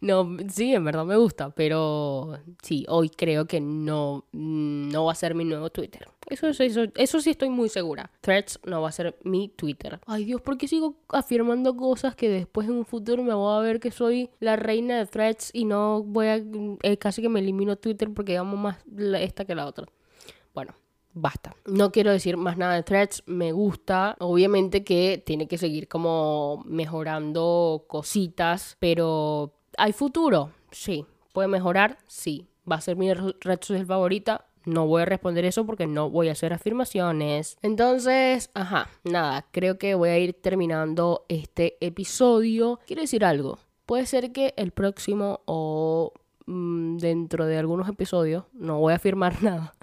No, 0.00 0.36
sí, 0.48 0.74
en 0.74 0.84
verdad 0.84 1.04
me 1.04 1.16
gusta, 1.16 1.50
pero 1.50 2.38
sí, 2.62 2.84
hoy 2.88 3.08
creo 3.10 3.46
que 3.46 3.60
no, 3.60 4.26
no 4.32 5.04
va 5.04 5.12
a 5.12 5.14
ser 5.16 5.34
mi 5.34 5.44
nuevo 5.44 5.70
Twitter. 5.70 6.08
Eso, 6.28 6.48
eso, 6.48 6.84
eso 6.94 7.20
sí 7.20 7.30
estoy 7.30 7.50
muy 7.50 7.68
segura. 7.68 8.10
Threads 8.20 8.60
no 8.64 8.82
va 8.82 8.88
a 8.88 8.92
ser 8.92 9.16
mi 9.22 9.48
Twitter. 9.48 10.00
Ay 10.06 10.24
Dios, 10.24 10.40
¿por 10.40 10.58
qué 10.58 10.68
sigo 10.68 10.96
afirmando 11.08 11.76
cosas 11.76 12.16
que 12.16 12.28
después 12.28 12.68
en 12.68 12.74
un 12.74 12.84
futuro 12.84 13.22
me 13.22 13.34
voy 13.34 13.56
a 13.56 13.60
ver 13.60 13.80
que 13.80 13.90
soy 13.90 14.30
la 14.40 14.56
reina 14.56 14.98
de 14.98 15.06
Threads 15.06 15.50
y 15.52 15.64
no 15.64 16.02
voy 16.02 16.26
a... 16.26 16.42
Eh, 16.82 16.96
casi 16.98 17.22
que 17.22 17.28
me 17.28 17.40
elimino 17.40 17.76
Twitter 17.76 18.12
porque 18.12 18.36
amo 18.36 18.56
más 18.56 18.78
esta 19.20 19.44
que 19.44 19.54
la 19.54 19.66
otra. 19.66 19.86
Bueno, 20.54 20.74
basta. 21.16 21.54
No 21.66 21.90
quiero 21.90 22.12
decir 22.12 22.36
más 22.36 22.56
nada 22.56 22.74
de 22.74 22.82
threads, 22.82 23.22
me 23.26 23.52
gusta. 23.52 24.16
Obviamente 24.20 24.84
que 24.84 25.22
tiene 25.24 25.48
que 25.48 25.58
seguir 25.58 25.88
como 25.88 26.62
mejorando 26.66 27.84
cositas, 27.88 28.76
pero 28.78 29.55
¿Hay 29.78 29.92
futuro? 29.92 30.52
Sí. 30.70 31.04
¿Puede 31.32 31.48
mejorar? 31.48 31.98
Sí. 32.08 32.46
¿Va 32.70 32.76
a 32.76 32.80
ser 32.80 32.96
mi 32.96 33.12
red 33.12 33.60
favorita? 33.86 34.46
No 34.64 34.86
voy 34.86 35.02
a 35.02 35.04
responder 35.04 35.44
eso 35.44 35.64
porque 35.66 35.86
no 35.86 36.10
voy 36.10 36.28
a 36.28 36.32
hacer 36.32 36.52
afirmaciones. 36.52 37.56
Entonces, 37.62 38.50
ajá, 38.54 38.88
nada, 39.04 39.46
creo 39.52 39.78
que 39.78 39.94
voy 39.94 40.08
a 40.08 40.18
ir 40.18 40.32
terminando 40.32 41.24
este 41.28 41.76
episodio. 41.80 42.80
Quiero 42.86 43.02
decir 43.02 43.24
algo. 43.24 43.58
Puede 43.84 44.06
ser 44.06 44.32
que 44.32 44.54
el 44.56 44.72
próximo 44.72 45.40
o 45.44 46.12
mm, 46.46 46.96
dentro 46.96 47.46
de 47.46 47.58
algunos 47.58 47.88
episodios, 47.88 48.44
no 48.52 48.80
voy 48.80 48.94
a 48.94 48.96
afirmar 48.96 49.40
nada. 49.42 49.74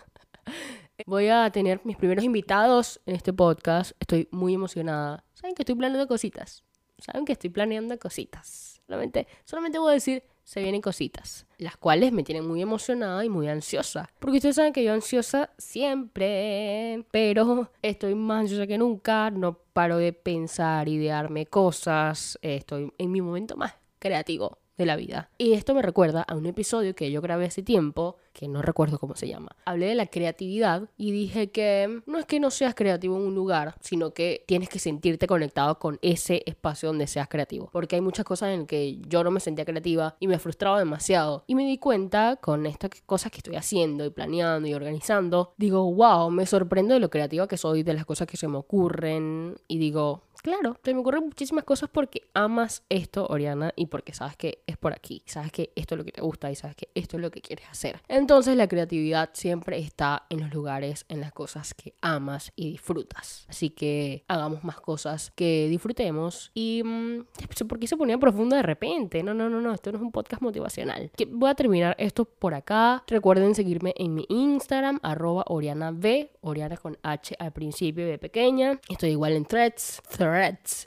voy 1.05 1.27
a 1.29 1.49
tener 1.51 1.79
mis 1.85 1.95
primeros 1.95 2.23
invitados 2.23 2.99
en 3.05 3.15
este 3.15 3.31
podcast. 3.31 3.91
Estoy 3.99 4.27
muy 4.31 4.55
emocionada. 4.55 5.23
Saben 5.33 5.55
que 5.55 5.61
estoy 5.61 5.75
planeando 5.75 6.07
cositas. 6.07 6.63
Saben 6.97 7.25
que 7.25 7.33
estoy 7.33 7.51
planeando 7.51 7.97
cositas. 7.99 8.72
Solamente, 8.93 9.27
solamente 9.43 9.79
voy 9.79 9.91
a 9.91 9.93
decir, 9.95 10.23
se 10.43 10.61
vienen 10.61 10.81
cositas, 10.81 11.47
las 11.57 11.77
cuales 11.77 12.11
me 12.11 12.23
tienen 12.23 12.47
muy 12.47 12.61
emocionada 12.61 13.23
y 13.25 13.29
muy 13.29 13.47
ansiosa. 13.47 14.09
Porque 14.19 14.37
ustedes 14.37 14.55
saben 14.55 14.73
que 14.73 14.83
yo 14.83 14.93
ansiosa 14.93 15.51
siempre, 15.57 17.05
pero 17.11 17.71
estoy 17.81 18.15
más 18.15 18.41
ansiosa 18.41 18.67
que 18.67 18.77
nunca, 18.77 19.31
no 19.31 19.57
paro 19.73 19.97
de 19.97 20.13
pensar, 20.13 20.87
idearme 20.89 21.45
cosas, 21.45 22.37
estoy 22.41 22.93
en 22.97 23.11
mi 23.11 23.21
momento 23.21 23.55
más 23.55 23.73
creativo 23.99 24.59
de 24.77 24.85
la 24.85 24.95
vida. 24.95 25.29
Y 25.37 25.53
esto 25.53 25.73
me 25.73 25.81
recuerda 25.81 26.23
a 26.23 26.35
un 26.35 26.45
episodio 26.45 26.95
que 26.95 27.11
yo 27.11 27.21
grabé 27.21 27.45
hace 27.45 27.63
tiempo, 27.63 28.17
que 28.33 28.47
no 28.47 28.61
recuerdo 28.61 28.97
cómo 28.97 29.15
se 29.15 29.27
llama. 29.27 29.55
Hablé 29.65 29.87
de 29.87 29.95
la 29.95 30.07
creatividad 30.07 30.89
y 30.97 31.11
dije 31.11 31.51
que 31.51 32.01
no 32.05 32.17
es 32.17 32.25
que 32.25 32.39
no 32.39 32.49
seas 32.49 32.73
creativo 32.73 33.17
en 33.17 33.23
un 33.23 33.35
lugar, 33.35 33.75
sino 33.79 34.13
que 34.13 34.43
tienes 34.47 34.69
que 34.69 34.79
sentirte 34.79 35.27
conectado 35.27 35.77
con 35.77 35.99
ese 36.01 36.43
espacio 36.45 36.89
donde 36.89 37.07
seas 37.07 37.27
creativo. 37.27 37.69
Porque 37.71 37.95
hay 37.95 38.01
muchas 38.01 38.25
cosas 38.25 38.49
en 38.49 38.65
que 38.65 38.97
yo 39.07 39.23
no 39.23 39.31
me 39.31 39.39
sentía 39.39 39.65
creativa 39.65 40.15
y 40.19 40.27
me 40.27 40.39
frustraba 40.39 40.79
demasiado. 40.79 41.43
Y 41.47 41.55
me 41.55 41.65
di 41.65 41.77
cuenta 41.77 42.37
con 42.37 42.65
estas 42.65 42.89
cosas 43.05 43.31
que 43.31 43.37
estoy 43.37 43.55
haciendo 43.55 44.05
y 44.05 44.09
planeando 44.09 44.67
y 44.67 44.73
organizando, 44.73 45.53
digo, 45.57 45.91
wow, 45.93 46.31
me 46.31 46.45
sorprendo 46.45 46.93
de 46.95 46.99
lo 46.99 47.09
creativa 47.09 47.47
que 47.47 47.57
soy, 47.57 47.83
de 47.83 47.93
las 47.93 48.05
cosas 48.05 48.27
que 48.27 48.37
se 48.37 48.47
me 48.47 48.57
ocurren 48.57 49.55
y 49.67 49.77
digo, 49.77 50.23
Claro, 50.43 50.75
te 50.83 50.93
me 50.93 50.99
ocurren 50.99 51.23
muchísimas 51.23 51.63
cosas 51.63 51.89
porque 51.89 52.23
amas 52.33 52.83
esto, 52.89 53.25
Oriana, 53.27 53.71
y 53.77 53.85
porque 53.85 54.13
sabes 54.13 54.35
que 54.35 54.61
es 54.67 54.75
por 54.75 54.91
aquí, 54.91 55.23
sabes 55.25 55.53
que 55.53 55.71
esto 55.73 55.95
es 55.95 55.99
lo 55.99 56.03
que 56.03 56.11
te 56.11 56.19
gusta 56.19 56.51
y 56.51 56.55
sabes 56.55 56.75
que 56.75 56.89
esto 56.95 57.15
es 57.15 57.21
lo 57.21 57.31
que 57.31 57.39
quieres 57.39 57.65
hacer. 57.69 58.01
Entonces 58.09 58.57
la 58.57 58.67
creatividad 58.67 59.29
siempre 59.31 59.79
está 59.79 60.25
en 60.29 60.41
los 60.41 60.53
lugares, 60.53 61.05
en 61.07 61.21
las 61.21 61.31
cosas 61.31 61.73
que 61.73 61.93
amas 62.01 62.51
y 62.57 62.71
disfrutas. 62.71 63.45
Así 63.47 63.69
que 63.69 64.25
hagamos 64.27 64.65
más 64.65 64.81
cosas 64.81 65.31
que 65.33 65.69
disfrutemos 65.69 66.51
y... 66.53 66.81
Mmm, 66.83 67.23
¿Por 67.69 67.79
qué 67.79 67.87
se 67.87 67.95
ponía 67.95 68.17
profundo 68.17 68.57
de 68.57 68.63
repente? 68.63 69.23
No, 69.23 69.33
no, 69.33 69.49
no, 69.49 69.61
no, 69.61 69.73
esto 69.73 69.93
no 69.93 69.97
es 69.97 70.03
un 70.03 70.11
podcast 70.11 70.41
motivacional. 70.41 71.09
Voy 71.29 71.49
a 71.49 71.55
terminar 71.55 71.95
esto 71.97 72.25
por 72.25 72.53
acá. 72.53 73.01
Recuerden 73.07 73.55
seguirme 73.55 73.93
en 73.95 74.13
mi 74.13 74.25
Instagram, 74.27 74.99
arroba 75.03 75.45
Oriana 75.47 75.91
B, 75.91 76.33
Oriana 76.41 76.75
con 76.75 76.97
H 77.01 77.33
al 77.39 77.53
principio, 77.53 78.05
B 78.05 78.19
pequeña. 78.19 78.81
Estoy 78.89 79.11
igual 79.11 79.31
en 79.31 79.45
threads, 79.45 80.01
threads 80.09 80.32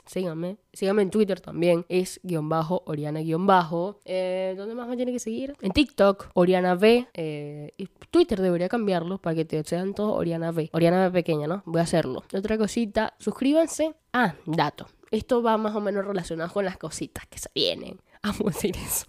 Síganme. 0.05 0.57
Síganme 0.73 1.01
en 1.01 1.09
Twitter 1.09 1.39
también. 1.41 1.85
Es 1.89 2.19
guion 2.23 2.49
bajo, 2.49 2.83
Oriana 2.85 3.21
guion 3.21 3.47
bajo. 3.47 3.99
Eh, 4.05 4.53
¿Dónde 4.57 4.75
más 4.75 4.87
me 4.87 4.95
tiene 4.95 5.11
que 5.11 5.19
seguir? 5.19 5.55
En 5.61 5.71
TikTok, 5.71 6.29
Oriana 6.33 6.75
V. 6.75 7.07
Eh, 7.13 7.71
y 7.77 7.87
Twitter 8.11 8.41
debería 8.41 8.69
cambiarlo 8.69 9.17
para 9.19 9.35
que 9.35 9.45
te 9.45 9.63
sean 9.63 9.93
todos 9.93 10.17
Oriana 10.17 10.51
V. 10.51 10.69
Oriana 10.73 11.07
V 11.07 11.11
pequeña, 11.11 11.47
¿no? 11.47 11.63
Voy 11.65 11.79
a 11.79 11.83
hacerlo. 11.83 12.23
Otra 12.33 12.57
cosita, 12.57 13.15
suscríbanse. 13.19 13.95
Ah, 14.13 14.35
dato. 14.45 14.87
Esto 15.11 15.41
va 15.41 15.57
más 15.57 15.75
o 15.75 15.79
menos 15.79 16.05
relacionado 16.05 16.51
con 16.51 16.65
las 16.65 16.77
cositas 16.77 17.25
que 17.27 17.39
se 17.39 17.49
vienen. 17.55 17.99
Vamos 18.27 18.41
a 18.41 18.45
decir 18.45 18.75
eso. 18.77 19.05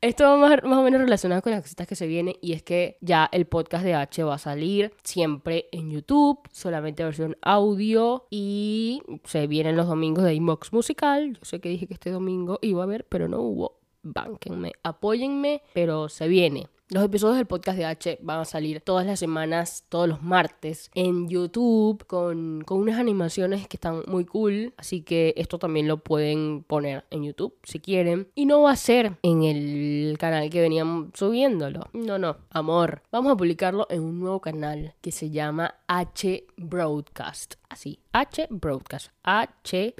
Esto 0.00 0.24
va 0.24 0.36
más, 0.36 0.60
o 0.62 0.82
menos 0.82 1.00
relacionado 1.00 1.42
con 1.42 1.52
las 1.52 1.62
cositas 1.62 1.86
que 1.86 1.96
se 1.96 2.06
vienen 2.06 2.36
y 2.40 2.52
es 2.52 2.62
que 2.62 2.98
ya 3.00 3.28
el 3.32 3.46
podcast 3.46 3.84
de 3.84 3.94
H 3.94 4.22
va 4.22 4.34
a 4.34 4.38
salir 4.38 4.92
siempre 5.02 5.66
en 5.72 5.90
YouTube, 5.90 6.40
solamente 6.52 7.02
versión 7.02 7.36
audio 7.42 8.26
y 8.30 9.02
se 9.24 9.46
vienen 9.46 9.76
los 9.76 9.86
domingos 9.88 10.24
de 10.24 10.34
Inbox 10.34 10.72
Musical. 10.72 11.32
Yo 11.34 11.44
sé 11.44 11.60
que 11.60 11.70
dije 11.70 11.86
que 11.86 11.94
este 11.94 12.10
domingo 12.10 12.58
iba 12.62 12.82
a 12.82 12.84
haber, 12.84 13.06
pero 13.06 13.28
no 13.28 13.40
hubo. 13.40 13.78
Bánquenme, 14.02 14.72
apóyenme, 14.82 15.62
pero 15.72 16.10
se 16.10 16.28
viene. 16.28 16.68
Los 16.90 17.02
episodios 17.02 17.38
del 17.38 17.46
podcast 17.46 17.78
de 17.78 17.86
H 17.86 18.18
van 18.20 18.40
a 18.40 18.44
salir 18.44 18.82
todas 18.82 19.06
las 19.06 19.18
semanas, 19.18 19.86
todos 19.88 20.06
los 20.06 20.22
martes, 20.22 20.90
en 20.94 21.30
YouTube, 21.30 22.04
con, 22.06 22.62
con, 22.66 22.78
unas 22.78 22.98
animaciones 22.98 23.66
que 23.66 23.78
están 23.78 24.02
muy 24.06 24.26
cool. 24.26 24.74
Así 24.76 25.00
que 25.00 25.32
esto 25.38 25.58
también 25.58 25.88
lo 25.88 26.04
pueden 26.04 26.62
poner 26.62 27.06
en 27.10 27.24
YouTube 27.24 27.54
si 27.62 27.80
quieren. 27.80 28.28
Y 28.34 28.44
no 28.44 28.60
va 28.60 28.72
a 28.72 28.76
ser 28.76 29.16
en 29.22 29.44
el 29.44 30.18
canal 30.18 30.50
que 30.50 30.60
venían 30.60 31.10
subiéndolo. 31.14 31.88
No, 31.94 32.18
no, 32.18 32.36
amor. 32.50 33.00
Vamos 33.10 33.32
a 33.32 33.36
publicarlo 33.36 33.86
en 33.88 34.02
un 34.02 34.20
nuevo 34.20 34.42
canal 34.42 34.92
que 35.00 35.10
se 35.10 35.30
llama 35.30 35.76
H 35.86 36.44
Broadcast. 36.58 37.54
Así, 37.70 37.98
H 38.12 38.46
Broadcast. 38.50 39.08
H-P-R-O-A-D-C-A-S-T. 39.22 39.98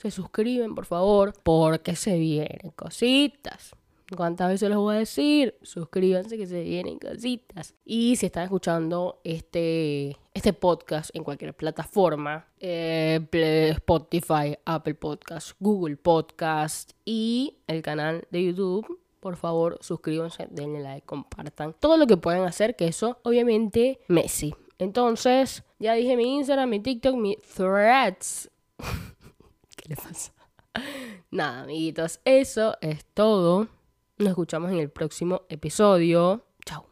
Se 0.00 0.10
suscriben, 0.10 0.74
por 0.74 0.86
favor, 0.86 1.34
porque 1.44 1.96
se 1.96 2.16
vienen 2.18 2.72
cositas 2.74 3.76
¿Cuántas 4.16 4.48
veces 4.48 4.68
les 4.68 4.76
voy 4.76 4.96
a 4.96 4.98
decir? 4.98 5.56
Suscríbanse 5.62 6.36
que 6.36 6.46
se 6.46 6.62
vienen 6.62 6.98
cositas. 6.98 7.74
Y 7.84 8.16
si 8.16 8.26
están 8.26 8.44
escuchando 8.44 9.20
este, 9.24 10.16
este 10.34 10.52
podcast 10.52 11.10
en 11.14 11.24
cualquier 11.24 11.54
plataforma, 11.54 12.46
eh, 12.60 13.20
Spotify, 13.76 14.58
Apple 14.64 14.94
Podcast, 14.94 15.52
Google 15.58 15.96
Podcast 15.96 16.92
y 17.04 17.58
el 17.66 17.80
canal 17.82 18.26
de 18.30 18.44
YouTube, 18.44 19.00
por 19.20 19.36
favor 19.36 19.78
suscríbanse, 19.80 20.48
denle 20.50 20.80
like, 20.80 21.06
compartan. 21.06 21.74
Todo 21.78 21.96
lo 21.96 22.06
que 22.06 22.16
puedan 22.16 22.42
hacer, 22.42 22.76
que 22.76 22.88
eso 22.88 23.18
obviamente 23.22 24.00
Messi. 24.08 24.54
Entonces, 24.78 25.62
ya 25.78 25.94
dije 25.94 26.16
mi 26.16 26.36
Instagram, 26.36 26.68
mi 26.68 26.80
TikTok, 26.80 27.14
mi 27.14 27.36
threads. 27.56 28.50
¿Qué 29.76 29.88
le 29.88 29.96
pasa? 29.96 30.32
Nada, 31.30 31.62
amiguitos, 31.62 32.20
eso 32.24 32.76
es 32.80 33.04
todo. 33.14 33.68
Nos 34.22 34.30
escuchamos 34.30 34.70
en 34.70 34.78
el 34.78 34.88
próximo 34.88 35.42
episodio. 35.48 36.44
Chao. 36.64 36.86